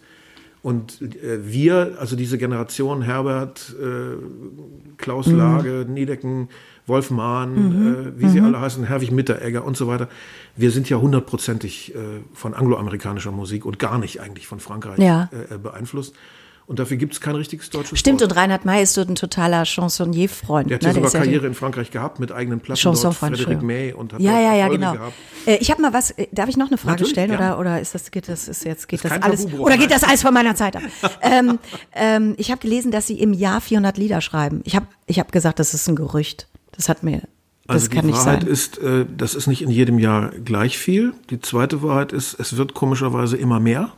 [0.63, 4.17] Und äh, wir, also diese Generation, Herbert, äh,
[4.97, 5.37] Klaus Mhm.
[5.37, 6.49] Lage, Niedecken,
[6.87, 8.47] Wolf Mahn, äh, wie sie Mhm.
[8.47, 10.09] alle heißen, Herwig Mitteregger und so weiter,
[10.57, 11.99] wir sind ja hundertprozentig äh,
[12.33, 15.29] von angloamerikanischer Musik und gar nicht eigentlich von Frankreich Ja.
[15.51, 16.15] äh, beeinflusst.
[16.67, 18.33] Und dafür gibt es kein richtiges deutsches Stimmt, Wort.
[18.33, 20.71] und Reinhard May ist so ein totaler Chansonnier-Freund.
[20.71, 20.89] Der hat ne?
[20.89, 23.63] ja sogar ist ja Karriere in Frankreich gehabt mit eigenen Platten dort, Chansonfreund, Frederic.
[23.63, 24.95] May und hat ja, dort ja, ja, genau.
[25.47, 27.57] Äh, ich habe mal was, äh, darf ich noch eine Frage Natürlich, stellen gerne.
[27.57, 30.05] oder, oder ist das, geht das, ist jetzt, geht das kein alles, oder geht das
[30.05, 30.83] alles von meiner Zeit ab?
[31.21, 31.59] ähm,
[31.95, 34.61] ähm, ich habe gelesen, dass Sie im Jahr 400 Lieder schreiben.
[34.65, 36.49] Ich habe ich hab gesagt, das ist ein Gerücht.
[36.73, 37.23] Das hat mir,
[37.67, 41.15] das Also kann die Wahrheit ist, äh, das ist nicht in jedem Jahr gleich viel.
[41.31, 43.93] Die zweite Wahrheit ist, es wird komischerweise immer mehr.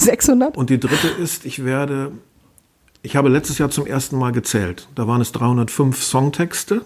[0.00, 0.56] 600?
[0.56, 2.12] Und die dritte ist, ich werde,
[3.02, 4.88] ich habe letztes Jahr zum ersten Mal gezählt.
[4.94, 6.80] Da waren es 305 Songtexte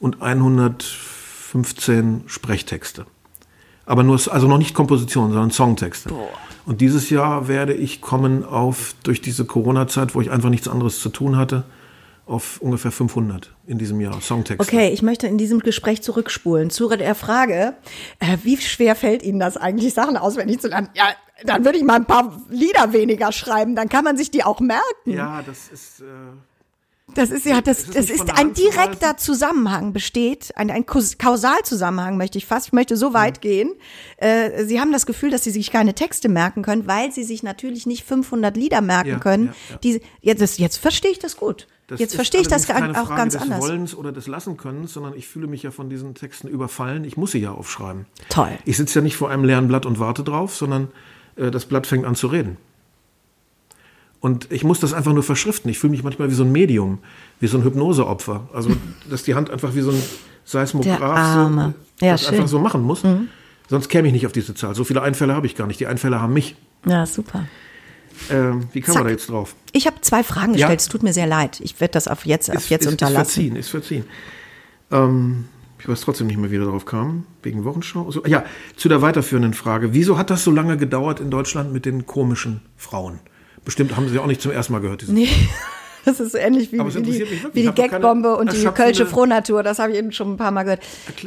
[0.00, 3.04] und 115 Sprechtexte.
[3.84, 6.12] Aber nur, also noch nicht Kompositionen, sondern Songtexte.
[6.66, 11.00] Und dieses Jahr werde ich kommen auf, durch diese Corona-Zeit, wo ich einfach nichts anderes
[11.00, 11.62] zu tun hatte,
[12.26, 14.60] auf ungefähr 500 in diesem Jahr Songtexte.
[14.62, 17.74] Okay, ich möchte in diesem Gespräch zurückspulen zu der Frage,
[18.18, 20.88] äh, wie schwer fällt Ihnen das eigentlich, Sachen auswendig zu lernen?
[20.94, 21.04] Ja,
[21.44, 24.58] dann würde ich mal ein paar Lieder weniger schreiben, dann kann man sich die auch
[24.60, 24.82] merken.
[25.12, 26.00] Ja, das ist.
[26.00, 26.04] Äh,
[27.14, 32.38] Das ist ja, das, das ist ein direkter Zusammenhang besteht, ein, ein Kaus- Kausalzusammenhang möchte
[32.38, 33.70] ich fast, ich möchte so weit gehen.
[34.16, 37.44] Äh, Sie haben das Gefühl, dass Sie sich keine Texte merken können, weil Sie sich
[37.44, 39.44] natürlich nicht 500 Lieder merken Ja, können.
[39.46, 39.76] ja, ja.
[39.78, 41.68] Die, jetzt, jetzt verstehe ich das gut.
[41.86, 43.60] Das jetzt verstehe ich das allerdings keine auch Frage ganz des anders.
[43.60, 47.04] Wollens oder des Lassenkönnens, sondern ich fühle mich ja von diesen Texten überfallen.
[47.04, 48.06] Ich muss sie ja aufschreiben.
[48.28, 48.50] Toll.
[48.64, 50.88] Ich sitze ja nicht vor einem leeren Blatt und warte drauf, sondern
[51.36, 52.56] äh, das Blatt fängt an zu reden.
[54.20, 55.70] Und ich muss das einfach nur verschriften.
[55.70, 56.98] Ich fühle mich manchmal wie so ein Medium,
[57.38, 58.48] wie so ein Hypnoseopfer.
[58.52, 58.70] Also,
[59.10, 60.02] dass die Hand einfach wie so ein
[60.44, 60.98] Seismograph
[61.34, 62.16] so, Ja.
[62.16, 62.26] Mhm.
[62.28, 63.02] einfach so machen muss.
[63.68, 64.74] Sonst käme ich nicht auf diese Zahl.
[64.74, 65.78] So viele Einfälle habe ich gar nicht.
[65.80, 66.56] Die Einfälle haben mich.
[66.84, 67.46] Ja, super.
[68.30, 69.02] Ähm, wie kann Zack.
[69.02, 69.54] man da jetzt drauf?
[69.72, 70.66] Ich habe zwei Fragen Ja.
[70.66, 70.80] gestellt.
[70.80, 71.60] Es tut mir sehr leid.
[71.62, 73.20] Ich werde das auf jetzt, auf jetzt ist, unterlassen.
[73.20, 74.04] Ist verziehen, ist verziehen.
[74.90, 75.46] Ähm,
[75.78, 77.26] ich weiß trotzdem nicht mehr, wie wir darauf kamen.
[77.42, 78.10] Wegen Wochenschau.
[78.10, 78.44] So, ja,
[78.76, 79.92] zu der weiterführenden Frage.
[79.92, 83.20] Wieso hat das so lange gedauert in Deutschland mit den komischen Frauen?
[83.64, 85.02] Bestimmt haben Sie auch nicht zum ersten Mal gehört.
[85.02, 85.28] Diese Nee.
[86.04, 89.64] Das ist ähnlich wie, wie die, wie die Gagbombe und die Kölsche Frohnatur.
[89.64, 90.80] Das habe ich eben schon ein paar Mal gehört.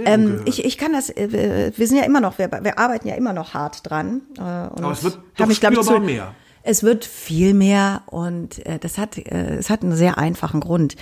[0.06, 0.48] Ähm, gehört.
[0.48, 3.34] ich, ich kann das, äh, wir sind ja immer noch, wir, wir arbeiten ja immer
[3.34, 4.22] noch hart dran.
[4.38, 6.34] Äh, und Aber es wird doch mich, glaub ich, spürbar zu- mehr.
[6.64, 10.96] Es wird viel mehr und äh, das hat, äh, es hat einen sehr einfachen Grund.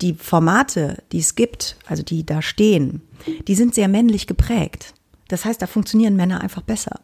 [0.00, 3.02] Die Formate, die es gibt, also die da stehen,
[3.46, 4.94] die sind sehr männlich geprägt.
[5.28, 7.00] Das heißt, da funktionieren Männer einfach besser.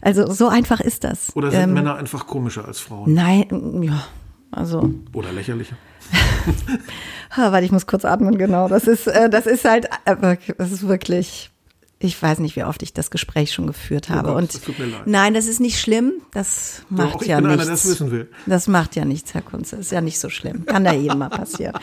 [0.00, 1.34] Also so einfach ist das.
[1.34, 3.12] Oder sind Männer einfach komischer als Frauen?
[3.12, 4.04] Nein, ja,
[4.50, 4.90] also.
[5.12, 5.76] Oder lächerlicher?
[7.36, 8.68] Warte, ich muss kurz atmen, genau.
[8.68, 11.50] Das ist, äh, das ist halt, äh, das ist wirklich,
[11.98, 14.28] ich weiß nicht, wie oft ich das Gespräch schon geführt habe.
[14.28, 15.06] Gott, und das tut mir leid.
[15.06, 16.12] nein, das ist nicht schlimm.
[16.32, 17.64] Das macht ich ja einer, nichts.
[17.64, 18.30] der das wissen will.
[18.46, 19.76] Das macht ja nichts, Herr Kunze.
[19.76, 20.66] Ist ja nicht so schlimm.
[20.66, 21.74] Kann da jedem mal passieren.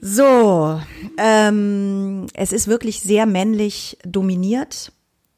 [0.00, 0.80] So,
[1.18, 4.92] ähm, es ist wirklich sehr männlich dominiert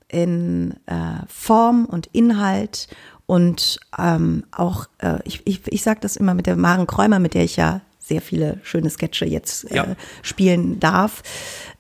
[0.09, 2.89] in äh, Form und Inhalt
[3.27, 7.35] und ähm, auch, äh, ich, ich, ich sage das immer mit der Maren Kräumer, mit
[7.35, 9.97] der ich ja sehr viele schöne Sketche jetzt äh, Ja.
[10.23, 11.23] spielen darf,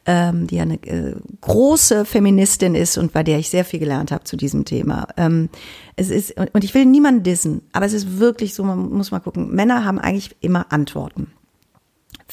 [0.06, 4.12] ähm, die ja eine äh, große Feministin ist und bei der ich sehr viel gelernt
[4.12, 5.08] habe zu diesem Thema.
[5.16, 5.48] Ähm,
[5.96, 9.10] es ist, und und ich will niemanden dissen, aber es ist wirklich so, man muss
[9.10, 11.32] mal gucken, Männer haben eigentlich immer Antworten.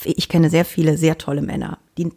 [0.03, 2.11] Ich kenne sehr viele sehr tolle Männer, die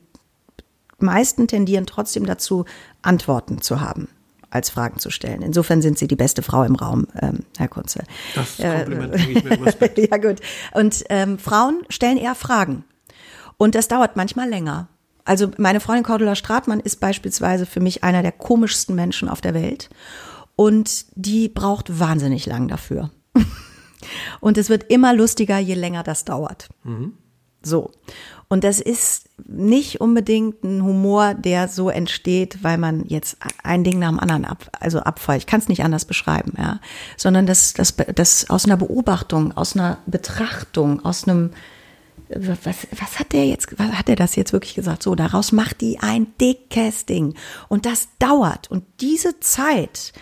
[0.98, 2.64] meisten tendieren trotzdem dazu,
[3.02, 4.08] Antworten zu haben,
[4.50, 5.42] als Fragen zu stellen.
[5.42, 8.04] Insofern sind sie die beste Frau im Raum, ähm, Herr Kunze.
[8.34, 9.98] Das Kompliment bringe ich im Respekt.
[9.98, 10.40] ja, gut.
[10.72, 12.84] Und ähm, Frauen stellen eher Fragen.
[13.56, 14.88] Und das dauert manchmal länger.
[15.24, 19.52] Also meine Freundin Cordula Stratmann ist beispielsweise für mich einer der komischsten Menschen auf der
[19.52, 19.90] Welt.
[20.56, 23.10] Und die braucht wahnsinnig lang dafür.
[24.40, 26.68] Und es wird immer lustiger, je länger das dauert.
[27.62, 27.90] So.
[28.50, 33.98] Und das ist nicht unbedingt ein Humor, der so entsteht, weil man jetzt ein Ding
[33.98, 35.40] nach dem anderen ab, also abfällt.
[35.40, 36.80] Ich kann es nicht anders beschreiben, ja.
[37.18, 41.50] Sondern das, das, das aus einer Beobachtung, aus einer Betrachtung, aus einem,
[42.30, 45.02] was, was hat der jetzt, was hat er das jetzt wirklich gesagt?
[45.02, 47.34] So, daraus macht die ein dickes Ding.
[47.68, 48.70] Und das dauert.
[48.70, 50.14] Und diese Zeit,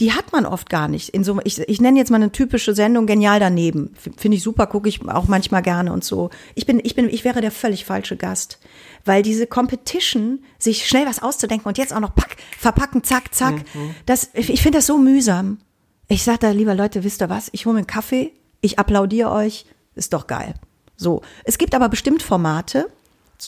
[0.00, 1.10] die hat man oft gar nicht.
[1.10, 3.94] In so, ich, ich nenne jetzt mal eine typische Sendung genial daneben.
[4.16, 6.30] Finde ich super, gucke ich auch manchmal gerne und so.
[6.54, 8.58] Ich bin, ich bin, ich wäre der völlig falsche Gast.
[9.04, 13.64] Weil diese Competition, sich schnell was auszudenken und jetzt auch noch pack, verpacken, zack, zack,
[14.06, 15.58] das, ich ich finde das so mühsam.
[16.08, 17.50] Ich sage da lieber, Leute, wisst ihr was?
[17.52, 18.32] Ich hole mir einen Kaffee,
[18.62, 20.54] ich applaudiere euch, ist doch geil.
[20.96, 21.22] So.
[21.44, 22.90] Es gibt aber bestimmt Formate,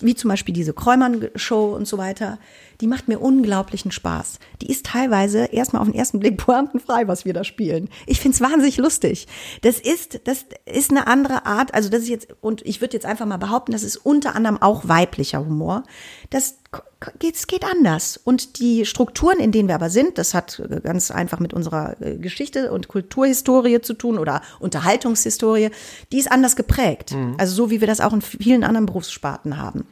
[0.00, 2.38] wie zum Beispiel diese Kräumann-Show und so weiter,
[2.82, 4.40] die macht mir unglaublichen Spaß.
[4.60, 7.88] Die ist teilweise erstmal auf den ersten Blick pointenfrei, was wir da spielen.
[8.06, 9.28] Ich find's wahnsinnig lustig.
[9.62, 13.06] Das ist, das ist eine andere Art, also das ist jetzt, und ich würde jetzt
[13.06, 15.84] einfach mal behaupten, das ist unter anderem auch weiblicher Humor.
[16.30, 16.58] Das
[17.20, 18.16] geht, es geht anders.
[18.16, 22.16] Und die Strukturen, in denen wir aber sind, das hat ganz einfach mit unserer äh,
[22.16, 25.70] Geschichte und Kulturhistorie zu tun oder Unterhaltungshistorie,
[26.10, 27.14] die ist anders geprägt.
[27.38, 29.86] Also so wie wir das auch in vielen anderen Berufssparten haben.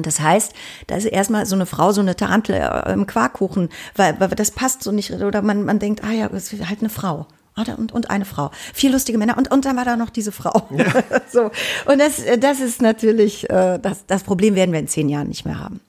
[0.00, 0.54] Und das heißt,
[0.86, 4.50] da ist erstmal so eine Frau, so eine Tarantel äh, im Quarkkuchen, weil, weil das
[4.50, 7.26] passt so nicht, oder man, man denkt, ah ja, das ist halt eine Frau.
[7.54, 8.50] Ah, Und, und eine Frau.
[8.72, 10.66] Vier lustige Männer und, und dann war da noch diese Frau.
[11.30, 11.50] so.
[11.84, 15.28] Und das, äh, das ist natürlich, äh, das, das Problem werden wir in zehn Jahren
[15.28, 15.80] nicht mehr haben.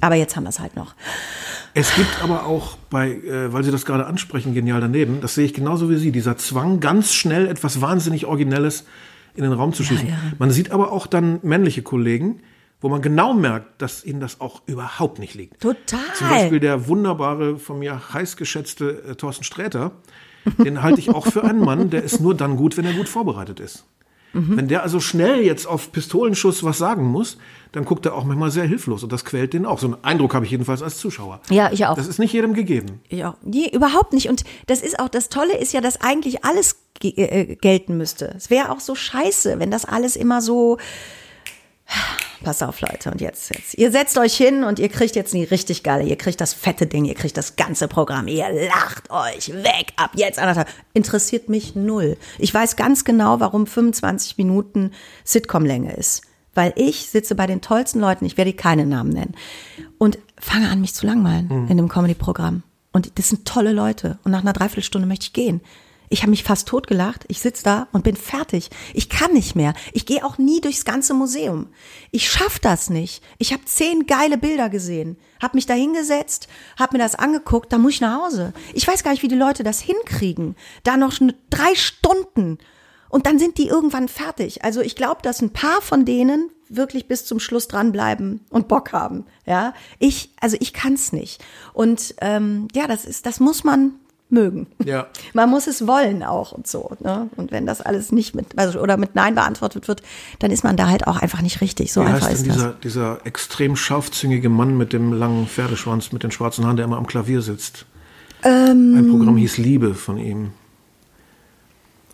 [0.00, 0.96] Aber jetzt haben wir es halt noch.
[1.74, 5.44] Es gibt aber auch bei, äh, weil Sie das gerade ansprechen, genial daneben, das sehe
[5.44, 8.84] ich genauso wie Sie, dieser Zwang, ganz schnell etwas wahnsinnig Originelles
[9.36, 10.08] in den Raum zu schießen.
[10.08, 10.16] ja.
[10.38, 12.40] Man sieht aber auch dann männliche Kollegen,
[12.80, 15.60] wo man genau merkt, dass ihnen das auch überhaupt nicht liegt.
[15.60, 16.00] Total.
[16.14, 19.92] Zum Beispiel der wunderbare, von mir heiß geschätzte äh, Thorsten Sträter.
[20.64, 23.10] Den halte ich auch für einen Mann, der ist nur dann gut, wenn er gut
[23.10, 23.84] vorbereitet ist.
[24.32, 24.56] Mhm.
[24.56, 27.36] Wenn der also schnell jetzt auf Pistolenschuss was sagen muss,
[27.72, 29.78] dann guckt er auch manchmal sehr hilflos und das quält den auch.
[29.78, 31.40] So einen Eindruck habe ich jedenfalls als Zuschauer.
[31.50, 31.94] Ja, ich auch.
[31.94, 33.00] Das ist nicht jedem gegeben.
[33.08, 34.28] Ja, nee, überhaupt nicht.
[34.28, 38.32] Und das ist auch, das Tolle ist ja, dass eigentlich alles äh, gelten müsste.
[38.36, 40.78] Es wäre auch so scheiße, wenn das alles immer so.
[42.42, 43.74] Pass auf, Leute, und jetzt, jetzt.
[43.74, 46.86] Ihr setzt euch hin und ihr kriegt jetzt die richtig geile, ihr kriegt das fette
[46.86, 50.68] Ding, ihr kriegt das ganze Programm, ihr lacht euch weg ab jetzt anderthalb.
[50.94, 52.16] Interessiert mich null.
[52.38, 54.92] Ich weiß ganz genau, warum 25 Minuten
[55.24, 56.22] Sitcom-Länge ist.
[56.54, 59.34] Weil ich sitze bei den tollsten Leuten, ich werde keine Namen nennen,
[59.98, 62.62] und fange an, mich zu langweilen in dem Comedy-Programm.
[62.92, 64.18] Und das sind tolle Leute.
[64.24, 65.60] Und nach einer Dreiviertelstunde möchte ich gehen.
[66.12, 67.24] Ich habe mich fast totgelacht.
[67.28, 68.68] Ich sitz da und bin fertig.
[68.94, 69.74] Ich kann nicht mehr.
[69.92, 71.68] Ich gehe auch nie durchs ganze Museum.
[72.10, 73.22] Ich schaff das nicht.
[73.38, 77.72] Ich habe zehn geile Bilder gesehen, habe mich da hingesetzt, habe mir das angeguckt.
[77.72, 78.52] Da muss ich nach Hause.
[78.74, 80.56] Ich weiß gar nicht, wie die Leute das hinkriegen.
[80.82, 81.16] Da noch
[81.48, 82.58] drei Stunden
[83.08, 84.64] und dann sind die irgendwann fertig.
[84.64, 88.92] Also ich glaube, dass ein paar von denen wirklich bis zum Schluss dranbleiben und Bock
[88.92, 89.26] haben.
[89.46, 91.40] Ja, ich, also ich kann's nicht.
[91.72, 93.99] Und ähm, ja, das ist, das muss man
[94.32, 94.66] mögen.
[94.84, 95.06] Ja.
[95.34, 96.90] Man muss es wollen auch und so.
[97.00, 97.28] Ne?
[97.36, 100.02] Und wenn das alles nicht mit, also oder mit Nein beantwortet wird,
[100.38, 101.92] dann ist man da halt auch einfach nicht richtig.
[101.92, 102.74] So Wie einfach heißt ist denn das.
[102.82, 107.06] dieser, extrem scharfzüngige Mann mit dem langen Pferdeschwanz, mit den schwarzen Haaren, der immer am
[107.06, 107.86] Klavier sitzt?
[108.42, 108.94] Ähm.
[108.96, 110.52] Ein Programm hieß Liebe von ihm.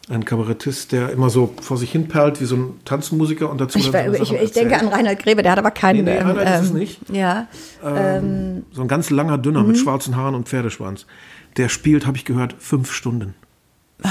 [0.08, 3.76] Ein Kabarettist, der immer so vor sich hin perlt wie so ein Tanzmusiker und dazu
[3.80, 6.04] Ich, dann so ich, ich denke an Reinhard Grebe, der hat aber keinen.
[6.04, 7.00] Nee, nee, ähm, Reinhard ist es ähm, nicht.
[7.10, 7.48] Ja.
[7.82, 7.88] So
[8.82, 9.66] ein ganz langer Dünner Mhm.
[9.68, 11.06] mit schwarzen Haaren und Pferdeschwanz.
[11.56, 13.34] Der spielt, habe ich gehört, fünf Stunden.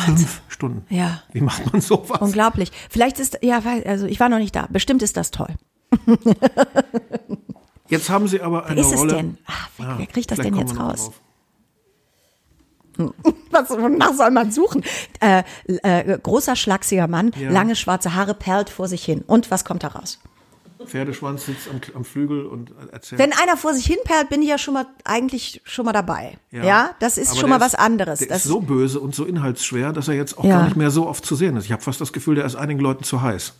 [0.06, 0.86] Fünf Stunden.
[0.90, 1.22] Ja.
[1.32, 2.20] Wie macht man sowas?
[2.20, 2.72] Unglaublich.
[2.90, 4.68] Vielleicht ist, ja, also ich war noch nicht da.
[4.72, 5.54] Bestimmt ist das toll.
[7.88, 9.14] Jetzt haben Sie aber eine Wer ist es Rolle.
[9.14, 9.38] denn?
[9.46, 11.12] Ah, wer, Ja, wer kriegt das denn jetzt raus?
[13.52, 14.84] Was, wonach soll man suchen?
[15.20, 17.52] Äh, äh, großer, schlachsiger Mann, Ja.
[17.52, 19.22] lange schwarze Haare, perlt vor sich hin.
[19.28, 20.20] Und was kommt da raus?
[20.86, 23.20] Pferdeschwanz sitzt am, am Flügel und erzählt.
[23.20, 26.38] Wenn einer vor sich hin perlt, bin ich ja schon mal eigentlich schon mal dabei.
[26.52, 28.20] Ja, das ist schon mal was anderes.
[28.20, 30.58] Der Das ist so böse und so inhaltsschwer, dass er jetzt auch Ja.
[30.60, 31.66] gar nicht mehr so oft zu sehen ist.
[31.66, 33.54] Ich habe fast das Gefühl, der ist einigen Leuten zu heiß.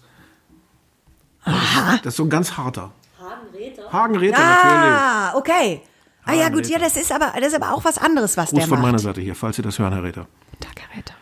[1.44, 1.98] Aha.
[2.04, 2.92] Das ist so ein ganz harter.
[3.20, 3.92] Hagenräter?
[3.92, 4.96] Hagenräter, natürlich.
[5.00, 5.82] ah, okay.
[6.28, 8.58] Ah ja, gut, ja, das ist aber das ist aber auch was anderes, was Gruß
[8.60, 8.88] der von macht.
[8.88, 10.26] meiner Seite hier, falls Sie das hören, Herr Räther.
[10.60, 11.14] Tag, Herr Räther.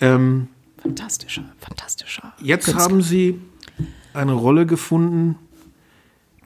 [0.00, 0.48] Ähm,
[0.80, 2.32] Fantastischer, fantastischer.
[2.40, 2.84] Jetzt Künstler.
[2.84, 3.40] haben Sie
[4.14, 5.36] eine Rolle gefunden,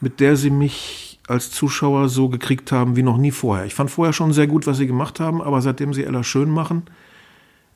[0.00, 3.66] mit der Sie mich als Zuschauer so gekriegt haben wie noch nie vorher.
[3.66, 6.50] Ich fand vorher schon sehr gut, was Sie gemacht haben, aber seitdem Sie Ella schön
[6.50, 6.84] machen,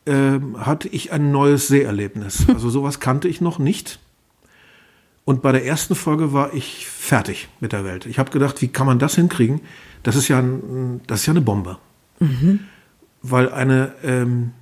[0.06, 2.46] ähm, hatte ich ein neues Seherlebnis.
[2.54, 3.98] Also sowas kannte ich noch nicht.
[5.24, 8.06] Und bei der ersten Folge war ich fertig mit der Welt.
[8.06, 9.60] Ich habe gedacht, wie kann man das hinkriegen?
[10.02, 11.78] Das ist ja, ein, das ist ja eine Bombe.
[13.22, 14.52] Weil eine, ähm,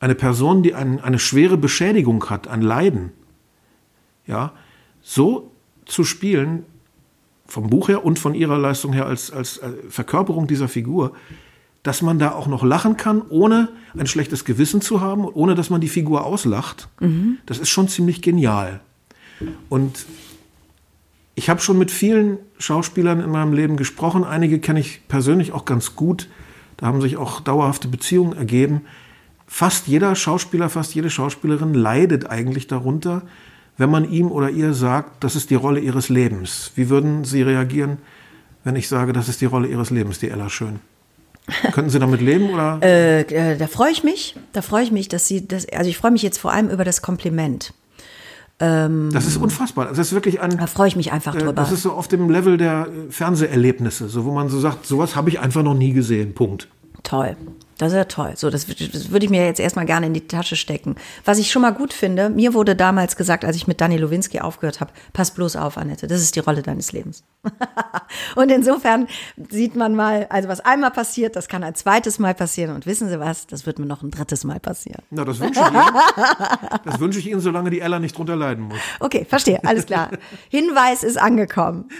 [0.00, 3.12] eine Person, die ein, eine schwere Beschädigung hat, ein Leiden,
[4.26, 4.52] ja,
[5.00, 5.51] so
[5.86, 6.64] zu spielen,
[7.46, 11.12] vom Buch her und von ihrer Leistung her als, als äh, Verkörperung dieser Figur,
[11.82, 13.68] dass man da auch noch lachen kann, ohne
[13.98, 16.88] ein schlechtes Gewissen zu haben, ohne dass man die Figur auslacht,
[17.44, 18.80] das ist schon ziemlich genial.
[19.68, 20.06] Und
[21.34, 24.22] ich habe schon mit vielen Schauspielern in meinem Leben gesprochen.
[24.22, 26.28] Einige kenne ich persönlich auch ganz gut.
[26.76, 28.82] Da haben sich auch dauerhafte Beziehungen ergeben.
[29.46, 33.22] Fast jeder Schauspieler, fast jede Schauspielerin leidet eigentlich darunter,
[33.78, 36.72] wenn man ihm oder ihr sagt, das ist die Rolle ihres Lebens.
[36.74, 37.98] Wie würden Sie reagieren,
[38.64, 40.78] wenn ich sage, das ist die Rolle Ihres Lebens, die Ella Schön?
[41.72, 42.78] Könnten Sie damit leben oder?
[42.82, 44.36] Äh, äh, da freue ich mich.
[44.52, 45.66] Da freue ich mich, dass Sie das.
[45.68, 47.72] Also ich freue mich jetzt vor allem über das Kompliment.
[48.58, 49.86] das ist unfassbar.
[49.86, 50.56] Das ist wirklich ein.
[50.56, 51.54] Da freue ich mich einfach Äh, drüber.
[51.54, 55.16] Das ist so auf dem Level der äh, Fernseherlebnisse, so wo man so sagt, sowas
[55.16, 56.34] habe ich einfach noch nie gesehen.
[56.34, 56.68] Punkt.
[57.12, 57.36] Toll.
[57.76, 58.32] Das ist ja toll.
[58.36, 60.96] So, das, das würde ich mir jetzt erstmal gerne in die Tasche stecken.
[61.26, 64.40] Was ich schon mal gut finde, mir wurde damals gesagt, als ich mit Dani Lowinski
[64.40, 67.22] aufgehört habe, pass bloß auf, Annette, das ist die Rolle deines Lebens.
[68.34, 69.08] und insofern
[69.50, 72.74] sieht man mal, also was einmal passiert, das kann ein zweites Mal passieren.
[72.74, 75.02] Und wissen Sie was, das wird mir noch ein drittes Mal passieren.
[75.10, 75.82] Na, das wünsche ich Ihnen.
[76.86, 78.78] Das wünsche ich Ihnen, solange die Ella nicht drunter leiden muss.
[79.00, 80.08] Okay, verstehe, alles klar.
[80.48, 81.90] Hinweis ist angekommen.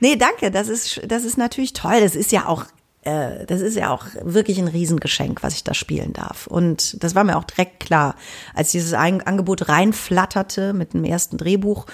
[0.00, 2.00] Nee, danke, das ist, das ist natürlich toll.
[2.00, 2.64] Das ist ja auch,
[3.02, 6.46] äh, das ist ja auch wirklich ein Riesengeschenk, was ich da spielen darf.
[6.46, 8.14] Und das war mir auch direkt klar,
[8.54, 11.86] als dieses Angebot reinflatterte mit dem ersten Drehbuch.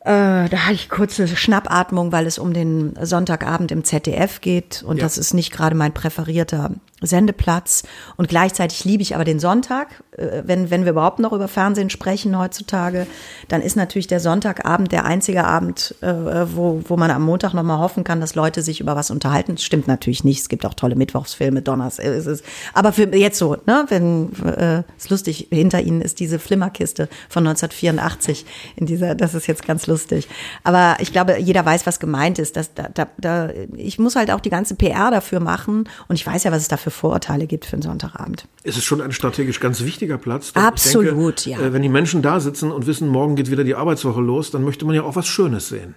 [0.00, 4.98] Äh, da hatte ich kurze Schnappatmung, weil es um den Sonntagabend im ZDF geht und
[4.98, 5.04] Ja.
[5.04, 7.82] das ist nicht gerade mein präferierter Sendeplatz.
[8.16, 10.02] Und gleichzeitig liebe ich aber den Sonntag.
[10.12, 13.06] Äh, Wenn, wenn wir überhaupt noch über Fernsehen sprechen heutzutage,
[13.48, 16.06] dann ist natürlich der Sonntagabend der einzige Abend, äh,
[16.54, 19.58] wo, wo man am Montag nochmal hoffen kann, dass Leute sich über was unterhalten.
[19.58, 20.40] Stimmt natürlich nicht.
[20.40, 21.98] Es gibt auch tolle Mittwochsfilme, Donners.
[21.98, 22.42] äh, Es
[22.72, 27.46] aber für jetzt so, ne, wenn äh, ist lustig, hinter Ihnen ist diese Flimmerkiste von
[27.46, 30.28] 1984 in dieser, das ist jetzt ganz lustig.
[30.62, 32.56] Aber ich glaube, jeder weiß, was gemeint ist.
[32.56, 36.26] Dass da, da, da, ich muss halt auch die ganze PR dafür machen und ich
[36.26, 38.46] weiß ja, was es da für Vorurteile gibt für einen Sonntagabend.
[38.62, 40.52] Es ist schon ein strategisch ganz wichtiger Platz.
[40.54, 41.58] Absolut, denke, ja.
[41.60, 44.62] äh, Wenn die Menschen da sitzen und wissen, morgen geht wieder die Arbeitswoche los, dann
[44.62, 45.94] möchte man ja auch was Schönes sehen.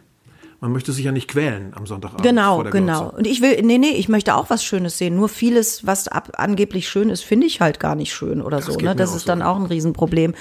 [0.60, 2.24] Man möchte sich ja nicht quälen am Sonntagabend.
[2.24, 3.02] Genau, genau.
[3.02, 3.18] Glotze.
[3.18, 5.16] Und ich will, nee, nee, ich möchte auch was Schönes sehen.
[5.16, 8.72] Nur vieles, was ab, angeblich schön ist, finde ich halt gar nicht schön oder so.
[8.74, 8.96] geht Ne?
[8.96, 9.28] Das ist so.
[9.28, 10.34] dann auch ein Riesenproblem.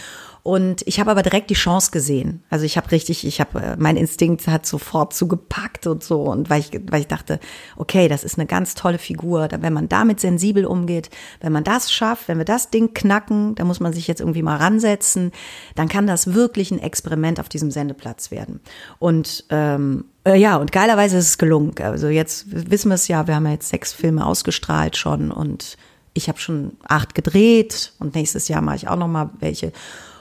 [0.46, 2.40] Und ich habe aber direkt die Chance gesehen.
[2.50, 6.22] Also ich habe richtig, ich habe, äh, mein Instinkt hat sofort zugepackt und so.
[6.22, 7.40] Und weil ich, weil ich dachte,
[7.74, 9.48] okay, das ist eine ganz tolle Figur.
[9.58, 13.64] Wenn man damit sensibel umgeht, wenn man das schafft, wenn wir das Ding knacken, da
[13.64, 15.32] muss man sich jetzt irgendwie mal ransetzen,
[15.74, 18.60] dann kann das wirklich ein Experiment auf diesem Sendeplatz werden.
[19.00, 21.74] Und ähm, äh, ja, und geilerweise ist es gelungen.
[21.80, 25.76] Also jetzt wissen wir es ja, wir haben ja jetzt sechs Filme ausgestrahlt schon und
[26.14, 29.72] ich habe schon acht gedreht und nächstes Jahr mache ich auch noch mal welche.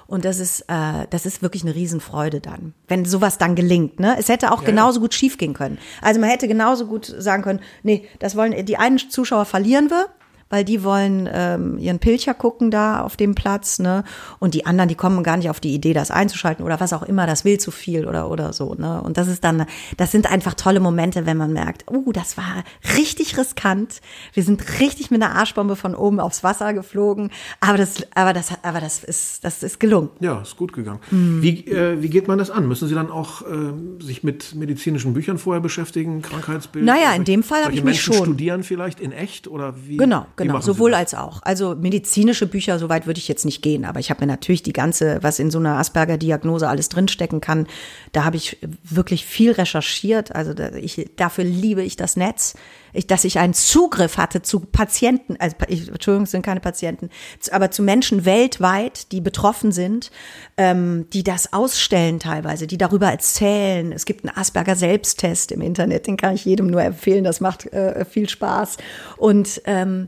[0.08, 4.00] Und das ist, äh, das ist wirklich eine Riesenfreude dann, wenn sowas dann gelingt.
[4.00, 4.16] Ne?
[4.20, 5.78] Es hätte auch genauso gut schiefgehen können.
[6.02, 10.08] Also man hätte genauso gut sagen können, nee, das wollen die einen Zuschauer verlieren wir,
[10.50, 14.04] weil die wollen ähm, ihren Pilcher gucken da auf dem Platz, ne?
[14.40, 17.04] Und die anderen, die kommen gar nicht auf die Idee, das einzuschalten oder was auch
[17.04, 19.02] immer, das will zu viel oder oder so, ne?
[19.02, 19.66] Und das ist dann,
[19.98, 22.64] das sind einfach tolle Momente, wenn man merkt, oh, uh, das war
[22.98, 24.02] richtig riskant.
[24.34, 28.52] Wir sind richtig mit einer Arschbombe von oben aufs Wasser geflogen, aber das, aber das,
[28.62, 30.10] aber das ist, das ist gelungen.
[30.20, 31.00] Ja, ist gut gegangen.
[31.10, 31.42] Mhm.
[31.42, 32.68] Wie, äh, wie geht man das an?
[32.68, 36.86] Müssen Sie dann auch äh, sich mit medizinischen Büchern vorher beschäftigen, Krankheitsbild?
[36.86, 38.26] Naja, in dem Fall habe ich mich Menschen schon.
[38.26, 39.98] studieren vielleicht in echt oder wie?
[39.98, 41.42] Genau, genau, sowohl als auch.
[41.44, 44.74] Also medizinische Bücher, soweit würde ich jetzt nicht gehen, aber ich habe mir natürlich die
[44.74, 47.68] ganze, was in so einer Asperger-Diagnose alles drinstecken kann,
[48.12, 50.36] da habe ich wirklich viel recherchiert.
[50.36, 52.56] Also ich, dafür liebe ich das Netz,
[52.96, 57.10] ich, dass ich einen Zugriff hatte zu Patienten, also ich, Entschuldigung, es sind keine Patienten,
[57.52, 60.12] aber zu Menschen weltweit, die betroffen sind,
[60.58, 63.92] ähm, die das ausstellen teilweise, die darüber erzählen.
[63.92, 68.06] Es gibt einen Asperger-Selbsttest im Internet, den kann ich jedem nur empfehlen, das macht äh,
[68.06, 68.78] viel Spaß.
[69.18, 70.08] Und ähm,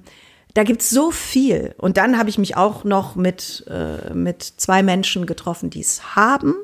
[0.54, 1.76] da gibt's so viel.
[1.78, 6.16] Und dann habe ich mich auch noch mit, äh, mit zwei Menschen getroffen, die es
[6.16, 6.56] haben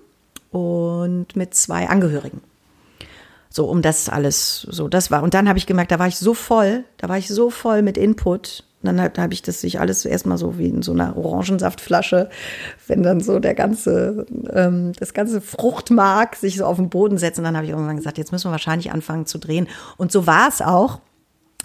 [0.49, 2.41] und mit zwei Angehörigen.
[3.55, 5.21] So, um das alles, so, das war.
[5.21, 7.83] Und dann habe ich gemerkt, da war ich so voll, da war ich so voll
[7.83, 8.63] mit Input.
[8.81, 12.31] Und dann habe hab ich das sich alles erstmal so wie in so einer Orangensaftflasche,
[12.87, 17.37] wenn dann so der ganze, ähm, das ganze Fruchtmark sich so auf den Boden setzt.
[17.37, 19.67] Und dann habe ich irgendwann gesagt, jetzt müssen wir wahrscheinlich anfangen zu drehen.
[19.97, 20.99] Und so war es auch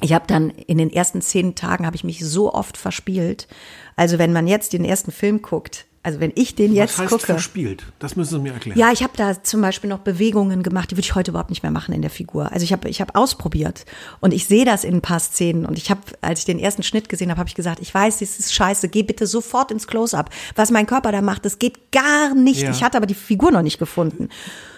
[0.00, 3.48] ich habe dann in den ersten zehn Tagen habe ich mich so oft verspielt.
[3.96, 7.10] Also wenn man jetzt den ersten Film guckt, also wenn ich den jetzt Was heißt
[7.10, 7.26] gucke.
[7.26, 7.84] verspielt?
[7.98, 8.78] Das müssen Sie mir erklären.
[8.78, 11.62] Ja, ich habe da zum Beispiel noch Bewegungen gemacht, die würde ich heute überhaupt nicht
[11.62, 12.52] mehr machen in der Figur.
[12.52, 13.84] Also ich habe ich hab ausprobiert
[14.20, 16.82] und ich sehe das in ein paar Szenen und ich habe, als ich den ersten
[16.82, 19.86] Schnitt gesehen habe, habe ich gesagt, ich weiß, das ist scheiße, geh bitte sofort ins
[19.86, 20.30] Close-up.
[20.54, 22.62] Was mein Körper da macht, das geht gar nicht.
[22.62, 22.70] Ja.
[22.70, 24.28] Ich hatte aber die Figur noch nicht gefunden.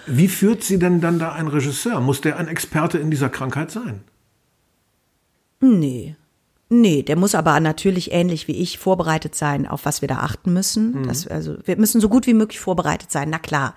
[0.06, 2.00] Wie führt Sie denn dann da ein Regisseur?
[2.00, 4.02] Muss der ein Experte in dieser Krankheit sein?
[5.60, 6.16] Nee.
[6.72, 10.52] Nee, der muss aber natürlich ähnlich wie ich vorbereitet sein, auf was wir da achten
[10.52, 11.00] müssen.
[11.00, 11.08] Mhm.
[11.08, 13.28] Das, also wir müssen so gut wie möglich vorbereitet sein.
[13.28, 13.74] Na klar.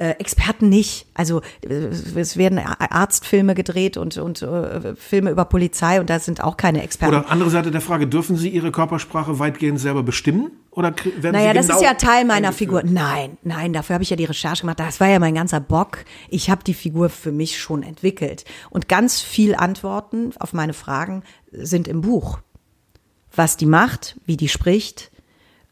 [0.00, 1.04] Äh, Experten nicht.
[1.12, 6.42] Also äh, es werden Arztfilme gedreht und, und äh, Filme über Polizei und da sind
[6.42, 7.14] auch keine Experten.
[7.14, 10.52] Oder andere Seite der Frage, dürfen Sie Ihre Körpersprache weitgehend selber bestimmen?
[10.70, 12.54] Oder werden Naja, Sie das genau ist ja Teil meiner?
[12.54, 12.82] Figur.
[12.82, 14.80] Nein, nein, dafür habe ich ja die Recherche gemacht.
[14.80, 16.06] Das war ja mein ganzer Bock.
[16.30, 18.46] Ich habe die Figur für mich schon entwickelt.
[18.70, 22.38] Und ganz viel Antworten auf meine Fragen sind im Buch.
[23.36, 25.09] Was die macht, wie die spricht.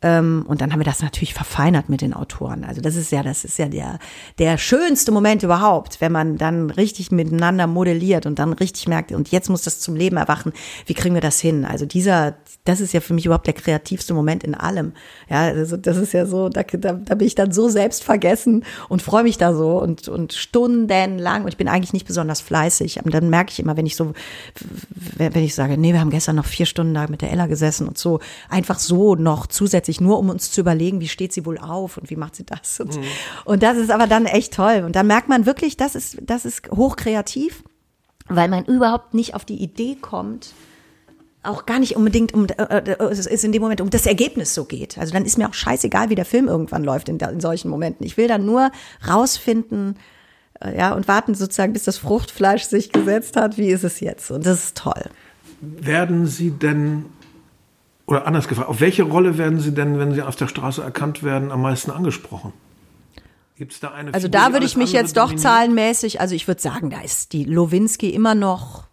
[0.00, 2.64] Ähm, und dann haben wir das natürlich verfeinert mit den Autoren.
[2.64, 3.98] Also das ist ja, das ist ja der,
[4.38, 9.30] der schönste Moment überhaupt, wenn man dann richtig miteinander modelliert und dann richtig merkt, und
[9.30, 10.52] jetzt muss das zum Leben erwachen.
[10.86, 11.64] Wie kriegen wir das hin?
[11.64, 14.92] Also dieser, das ist ja für mich überhaupt der kreativste Moment in allem.
[15.28, 18.64] Ja, also das ist ja so, da, da, da bin ich dann so selbst vergessen
[18.88, 23.00] und freue mich da so und, und stundenlang und ich bin eigentlich nicht besonders fleißig.
[23.00, 24.12] Aber dann merke ich immer, wenn ich so,
[25.16, 27.88] wenn ich sage, nee, wir haben gestern noch vier Stunden da mit der Ella gesessen
[27.88, 31.58] und so, einfach so noch zusätzlich, nur um uns zu überlegen, wie steht sie wohl
[31.58, 32.98] auf und wie macht sie das und,
[33.44, 36.44] und das ist aber dann echt toll und da merkt man wirklich, das ist, das
[36.44, 37.62] ist hochkreativ,
[38.28, 40.52] weil man überhaupt nicht auf die Idee kommt,
[41.42, 44.54] auch gar nicht unbedingt um äh, äh, es ist in dem Moment um das Ergebnis
[44.54, 44.98] so geht.
[44.98, 48.04] Also dann ist mir auch scheißegal, wie der Film irgendwann läuft in, in solchen Momenten.
[48.04, 48.70] Ich will dann nur
[49.08, 49.96] rausfinden,
[50.60, 53.56] äh, ja, und warten sozusagen, bis das Fruchtfleisch sich gesetzt hat.
[53.56, 54.30] Wie ist es jetzt?
[54.30, 55.04] Und das ist toll.
[55.60, 57.06] Werden Sie denn,
[58.08, 61.22] oder anders gefragt, auf welche Rolle werden Sie denn, wenn Sie auf der Straße erkannt
[61.22, 62.52] werden, am meisten angesprochen?
[63.56, 66.48] Gibt es da eine Also Figur, da würde ich mich jetzt doch zahlenmäßig, also ich
[66.48, 68.84] würde sagen, da ist die Lowinski immer noch,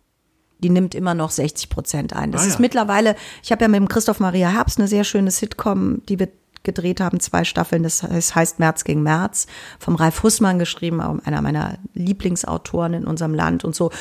[0.60, 2.32] die nimmt immer noch 60 Prozent ein.
[2.32, 2.50] Das Ah, ja.
[2.50, 6.20] ist mittlerweile, ich habe ja mit dem Christoph Maria Herbst eine sehr schöne Sitcom, die
[6.20, 6.28] wir
[6.64, 9.48] gedreht haben, zwei Staffeln, das heißt, heißt März gegen März,
[9.80, 13.92] vom Ralf Hussmann geschrieben, einer meiner Lieblingsautoren in unserem Land und so.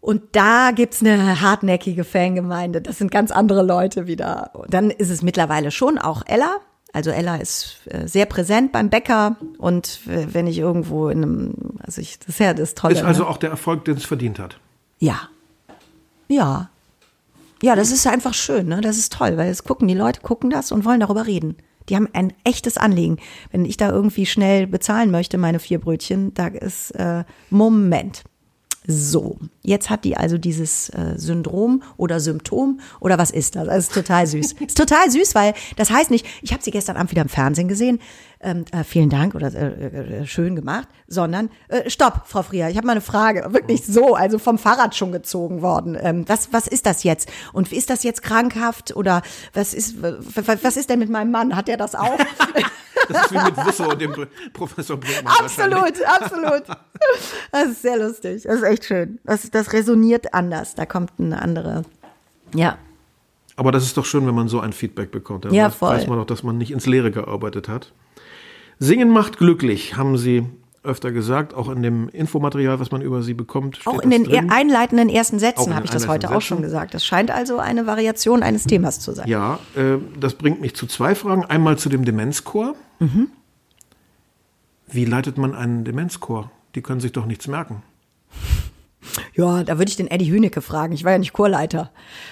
[0.00, 2.80] Und da gibt's eine hartnäckige Fangemeinde.
[2.80, 4.50] Das sind ganz andere Leute wieder.
[4.54, 6.56] Und dann ist es mittlerweile schon auch Ella.
[6.92, 12.00] Also Ella ist äh, sehr präsent beim Bäcker und wenn ich irgendwo in einem, also
[12.00, 12.94] ich, das ist ja das Tolle.
[12.94, 13.28] Ist also ne?
[13.28, 14.58] auch der Erfolg, den es verdient hat.
[14.98, 15.28] Ja.
[16.26, 16.70] Ja.
[17.62, 18.80] Ja, das ist einfach schön, ne?
[18.80, 21.56] Das ist toll, weil es gucken, die Leute gucken das und wollen darüber reden.
[21.88, 23.18] Die haben ein echtes Anliegen.
[23.50, 28.24] Wenn ich da irgendwie schnell bezahlen möchte, meine vier Brötchen, da ist äh, Moment.
[28.86, 33.66] So, jetzt hat die also dieses äh, Syndrom oder Symptom oder was ist das?
[33.66, 34.52] Das ist total süß.
[34.52, 37.68] ist total süß, weil das heißt nicht, ich habe sie gestern Abend wieder im Fernsehen
[37.68, 38.00] gesehen,
[38.42, 42.76] ähm, äh, vielen Dank oder äh, äh, schön gemacht, sondern äh, stopp, Frau Frier, ich
[42.76, 45.96] habe mal eine Frage, wirklich so, also vom Fahrrad schon gezogen worden.
[46.00, 47.30] Ähm, was was ist das jetzt?
[47.52, 49.22] Und ist das jetzt krankhaft oder
[49.52, 51.54] was ist was ist denn mit meinem Mann?
[51.54, 52.18] Hat er das auch?
[53.08, 54.12] Das ist wie mit Wisso und dem
[54.52, 55.32] Professor Brinkmann.
[55.40, 56.62] Absolut, absolut.
[57.50, 58.42] Das ist sehr lustig.
[58.44, 59.18] Das ist echt schön.
[59.24, 60.74] Das, das resoniert anders.
[60.74, 61.82] Da kommt eine andere.
[62.54, 62.78] Ja.
[63.56, 65.44] Aber das ist doch schön, wenn man so ein Feedback bekommt.
[65.44, 65.96] Dann Ja, weiß, voll.
[65.96, 67.92] weiß man doch, dass man nicht ins Leere gearbeitet hat.
[68.80, 70.46] Singen macht glücklich, haben Sie
[70.82, 73.80] öfter gesagt, auch in dem Infomaterial, was man über Sie bekommt.
[73.84, 74.50] Auch in den drin.
[74.50, 76.66] einleitenden ersten Sätzen habe ich das heute einleitenden auch schon Sätzen.
[76.68, 76.94] gesagt.
[76.94, 79.28] Das scheint also eine Variation eines Themas zu sein.
[79.28, 81.44] Ja, äh, das bringt mich zu zwei Fragen.
[81.44, 82.74] Einmal zu dem Demenzchor.
[82.98, 83.28] Mhm.
[84.88, 86.50] Wie leitet man einen Demenzchor?
[86.74, 87.82] Die können sich doch nichts merken.
[89.34, 90.94] Ja, da würde ich den Eddie Hünecke fragen.
[90.94, 91.90] Ich war ja nicht Chorleiter.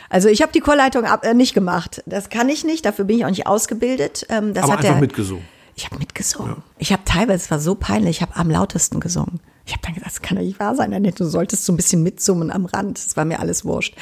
[0.08, 2.02] Also ich habe die Chorleitung ab, äh, nicht gemacht.
[2.06, 2.86] Das kann ich nicht.
[2.86, 4.26] Dafür bin ich auch nicht ausgebildet.
[4.30, 5.44] Ähm, das Aber hat einfach der, mitgesungen.
[5.78, 6.56] Ich habe mitgesungen.
[6.78, 9.38] Ich habe teilweise, es war so peinlich, ich habe am lautesten gesungen.
[9.64, 11.22] Ich habe dann gesagt, das kann doch nicht wahr sein, Annette.
[11.22, 12.98] Du solltest so ein bisschen mitsummen am Rand.
[12.98, 13.94] Es war mir alles wurscht.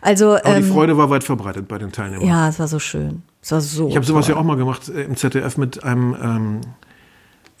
[0.00, 2.24] Also, Aber die ähm, Freude war weit verbreitet bei den Teilnehmern.
[2.24, 3.22] ja, es war so schön.
[3.42, 3.88] Es war so.
[3.88, 6.60] Ich habe sowas ja auch mal gemacht äh, im ZDF mit einem ähm,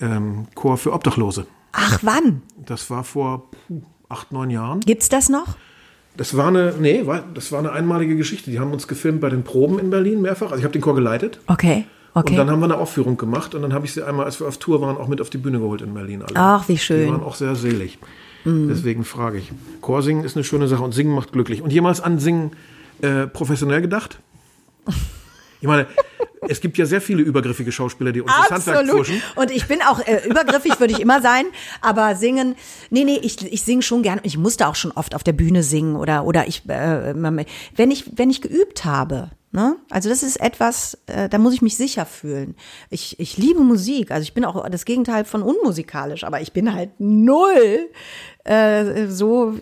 [0.00, 1.48] ähm, Chor für Obdachlose.
[1.72, 2.42] Ach, wann?
[2.64, 4.80] Das war vor puh, acht, neun Jahren.
[4.82, 5.56] Gibt's das noch?
[6.16, 8.52] Das war eine, nee, war, das war eine einmalige Geschichte.
[8.52, 10.52] Die haben uns gefilmt bei den Proben in Berlin mehrfach.
[10.52, 11.40] Also ich habe den Chor geleitet.
[11.48, 11.86] Okay.
[12.14, 12.30] Okay.
[12.30, 14.46] Und dann haben wir eine Aufführung gemacht und dann habe ich sie einmal, als wir
[14.46, 16.22] auf Tour waren, auch mit auf die Bühne geholt in Berlin.
[16.22, 16.36] Alle.
[16.36, 17.00] Ach, wie schön.
[17.00, 17.04] Mhm.
[17.06, 17.98] Die waren auch sehr selig.
[18.46, 19.52] Deswegen frage ich.
[19.80, 21.62] Chorsingen ist eine schöne Sache und Singen macht glücklich.
[21.62, 22.50] Und jemals an Singen
[23.00, 24.18] äh, professionell gedacht?
[25.64, 25.86] Ich meine,
[26.46, 29.06] es gibt ja sehr viele übergriffige Schauspieler, die uns das Handwerk Absolut.
[29.06, 29.22] pfuschen.
[29.34, 31.46] Und ich bin auch äh, übergriffig, würde ich immer sein.
[31.80, 32.54] Aber singen,
[32.90, 34.20] nee, nee, ich, ich singe schon gern.
[34.24, 38.04] Ich musste auch schon oft auf der Bühne singen oder oder ich, äh, wenn ich
[38.14, 39.30] wenn ich geübt habe.
[39.52, 39.76] Ne?
[39.88, 42.56] Also das ist etwas, äh, da muss ich mich sicher fühlen.
[42.90, 46.74] Ich, ich liebe Musik, also ich bin auch das Gegenteil von unmusikalisch, aber ich bin
[46.74, 47.88] halt null
[48.44, 49.54] äh, so,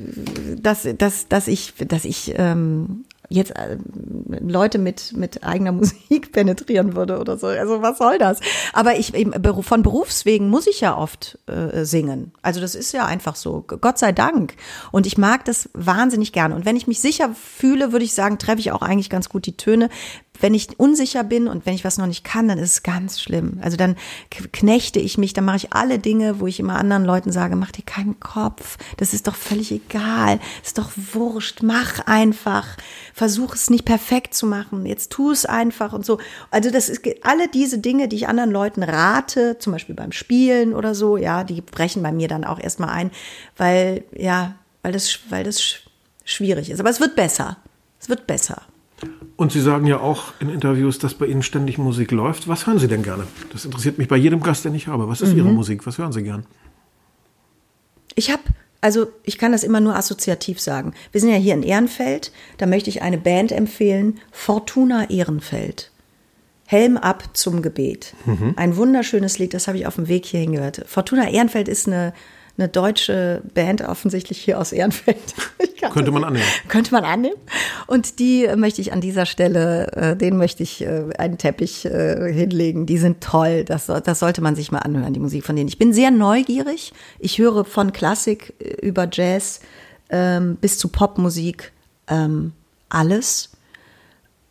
[0.56, 3.76] dass, dass, dass ich, dass ich ähm, jetzt äh,
[4.40, 7.46] Leute mit, mit eigener Musik penetrieren würde oder so.
[7.48, 8.40] Also was soll das?
[8.72, 12.32] Aber ich eben, von Berufswegen muss ich ja oft äh, singen.
[12.42, 13.64] Also das ist ja einfach so.
[13.66, 14.54] Gott sei Dank.
[14.90, 16.54] Und ich mag das wahnsinnig gerne.
[16.54, 19.46] Und wenn ich mich sicher fühle, würde ich sagen, treffe ich auch eigentlich ganz gut
[19.46, 19.88] die Töne.
[20.42, 23.20] Wenn ich unsicher bin und wenn ich was noch nicht kann, dann ist es ganz
[23.20, 23.58] schlimm.
[23.62, 23.96] Also dann
[24.28, 27.70] knechte ich mich, dann mache ich alle Dinge, wo ich immer anderen Leuten sage, mach
[27.70, 32.66] dir keinen Kopf, das ist doch völlig egal, ist doch wurscht, mach einfach,
[33.14, 36.18] versuch es nicht perfekt zu machen, jetzt tu es einfach und so.
[36.50, 40.74] Also das ist alle diese Dinge, die ich anderen Leuten rate, zum Beispiel beim Spielen
[40.74, 43.10] oder so, ja, die brechen bei mir dann auch erstmal ein,
[43.56, 45.78] weil, ja, weil das, weil das sch-
[46.24, 46.80] schwierig ist.
[46.80, 47.58] Aber es wird besser.
[48.00, 48.62] Es wird besser.
[49.36, 52.46] Und Sie sagen ja auch in Interviews, dass bei Ihnen ständig Musik läuft.
[52.48, 53.24] Was hören Sie denn gerne?
[53.52, 55.08] Das interessiert mich bei jedem Gast, den ich habe.
[55.08, 55.54] Was ist Ihre Mhm.
[55.54, 55.86] Musik?
[55.86, 56.46] Was hören Sie gern?
[58.14, 58.42] Ich habe,
[58.80, 60.92] also ich kann das immer nur assoziativ sagen.
[61.10, 65.90] Wir sind ja hier in Ehrenfeld, da möchte ich eine Band empfehlen, Fortuna Ehrenfeld.
[66.66, 68.14] Helm ab zum Gebet.
[68.56, 70.84] Ein wunderschönes Lied, das habe ich auf dem Weg hierhin gehört.
[70.86, 72.14] Fortuna Ehrenfeld ist eine,
[72.58, 75.34] eine deutsche Band, offensichtlich hier aus Ehrenfeld.
[75.92, 76.44] Könnte man annehmen.
[76.68, 77.36] Könnte man annehmen.
[77.86, 82.32] Und die möchte ich an dieser Stelle, äh, denen möchte ich äh, einen Teppich äh,
[82.32, 82.86] hinlegen.
[82.86, 83.64] Die sind toll.
[83.64, 85.68] Das, das sollte man sich mal anhören, die Musik von denen.
[85.68, 86.92] Ich bin sehr neugierig.
[87.18, 89.60] Ich höre von Klassik äh, über Jazz
[90.10, 91.72] ähm, bis zu Popmusik
[92.08, 92.52] ähm,
[92.88, 93.51] alles.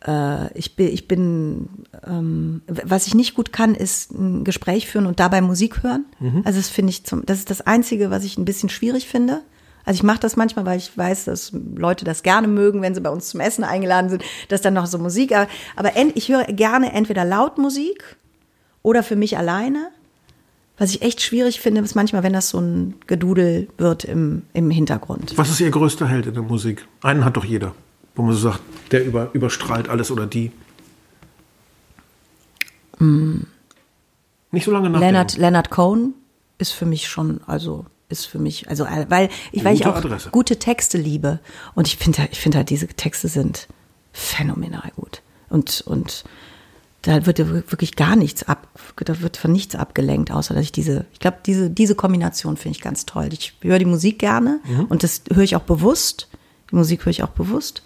[0.06, 1.68] Äh, ich bin, ich bin
[2.06, 6.06] ähm, was ich nicht gut kann, ist ein Gespräch führen und dabei Musik hören.
[6.44, 9.42] Also das finde ich zum, das ist das Einzige, was ich ein bisschen schwierig finde.
[9.84, 13.00] Also ich mache das manchmal, weil ich weiß, dass Leute das gerne mögen, wenn sie
[13.00, 15.34] bei uns zum Essen eingeladen sind, dass dann noch so Musik.
[15.34, 18.16] Aber, aber ent, ich höre gerne entweder laut Musik
[18.82, 19.90] oder für mich alleine.
[20.78, 24.70] Was ich echt schwierig finde, ist manchmal, wenn das so ein Gedudel wird im, im
[24.70, 25.36] Hintergrund.
[25.36, 26.86] Was ist Ihr größter Held in der Musik?
[27.02, 27.74] Einen hat doch jeder,
[28.14, 28.60] wo man so sagt,
[28.90, 30.52] der über, überstrahlt alles oder die.
[34.50, 35.00] Nicht so lange nachdenken.
[35.14, 36.14] Leonard, Leonard Cohen
[36.58, 39.92] ist für mich schon, also ist für mich, also äh, weil ich, weil ich Gute
[39.92, 40.30] auch Adresse.
[40.30, 41.40] gute Texte liebe
[41.74, 43.68] und ich finde, ich finde halt diese Texte sind
[44.12, 46.24] phänomenal gut und und
[47.00, 50.70] da wird ja wirklich gar nichts ab, da wird von nichts abgelenkt, außer dass ich
[50.72, 53.30] diese, ich glaube, diese diese Kombination finde ich ganz toll.
[53.32, 54.84] Ich höre die Musik gerne Mhm.
[54.84, 56.28] und das höre ich auch bewusst.
[56.70, 57.82] Die Musik höre ich auch bewusst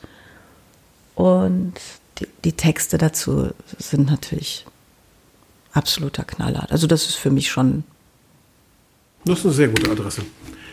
[1.17, 1.75] und
[2.19, 4.65] die, die Texte dazu sind natürlich
[5.73, 6.67] absoluter Knaller.
[6.71, 7.83] Also das ist für mich schon.
[9.25, 10.23] Das ist eine sehr gute Adresse.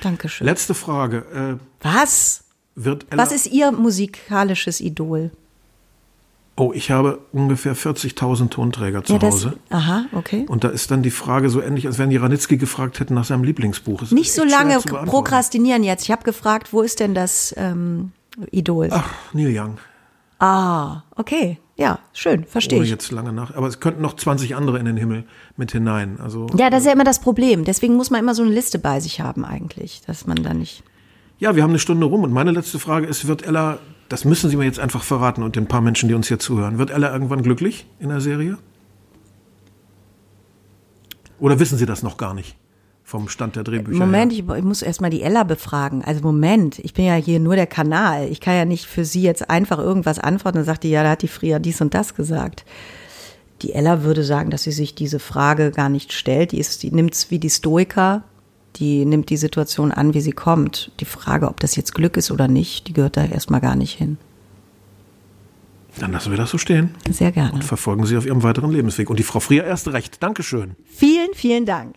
[0.02, 0.46] Dankeschön.
[0.46, 1.60] Letzte Frage.
[1.82, 2.44] Äh, Was?
[2.76, 5.32] wird Ella, Was ist Ihr musikalisches Idol?
[6.56, 9.58] Oh, ich habe ungefähr 40.000 Tonträger zu Ja, das, Hause.
[9.70, 10.46] aha, okay.
[10.48, 13.26] Und da ist dann die Frage so ähnlich, als wenn die Ranitzky gefragt hätten nach
[13.26, 14.04] seinem Lieblingsbuch.
[14.04, 16.04] Es Nicht so lange prokrastinieren jetzt.
[16.04, 18.12] Ich habe gefragt, wo ist denn das ähm,
[18.52, 18.90] Idol?
[18.92, 19.78] Ach, Neil Young.
[20.44, 21.58] Ah, okay.
[21.76, 22.92] Ja, schön, verstehe Ohne ich.
[22.92, 23.56] jetzt lange nach.
[23.56, 25.24] Aber es könnten noch 20 andere in den Himmel
[25.58, 26.20] mit hinein.
[26.20, 27.64] Also, Ja, das ist ja immer das Problem.
[27.64, 30.84] Deswegen muss man immer so eine Liste bei sich haben eigentlich, dass man da nicht.
[31.40, 32.24] ja, wir haben eine Stunde rum.
[32.24, 33.80] Und meine letzte Frage ist, wird Ella
[34.10, 36.78] das müssen Sie mir jetzt einfach verraten und den paar Menschen, die uns hier zuhören.
[36.78, 38.58] Wird Ella irgendwann glücklich in der Serie?
[41.40, 42.56] Oder wissen Sie das noch gar nicht?
[43.04, 44.00] Vom Stand der Drehbücher.
[44.00, 44.40] Moment, her?
[44.40, 46.04] ich, ich muss erstmal die Ella befragen.
[46.04, 48.28] Also Moment, ich bin ja hier nur der Kanal.
[48.30, 51.12] Ich kann ja nicht für sie jetzt einfach irgendwas antworten und sagt die, ja, da
[51.12, 52.66] hat die Fria dies und das gesagt.
[53.62, 56.54] Die Ella würde sagen, dass sie sich diese Frage gar nicht stellt.
[56.54, 58.24] Die, ist, die nimmt es wie die Stoiker,
[58.78, 60.92] die nimmt die Situation an, wie sie kommt.
[61.00, 63.98] Die Frage, ob das jetzt Glück ist oder nicht, die gehört da erstmal gar nicht
[63.98, 64.18] hin.
[66.00, 66.96] Dann lassen wir das so stehen.
[67.12, 67.54] Sehr gerne.
[67.54, 69.10] Und verfolgen Sie auf Ihrem weiteren Lebensweg.
[69.10, 70.24] Und die Frau Frier erst recht.
[70.24, 70.76] Dankeschön.
[70.86, 71.96] Vielen, vielen Dank.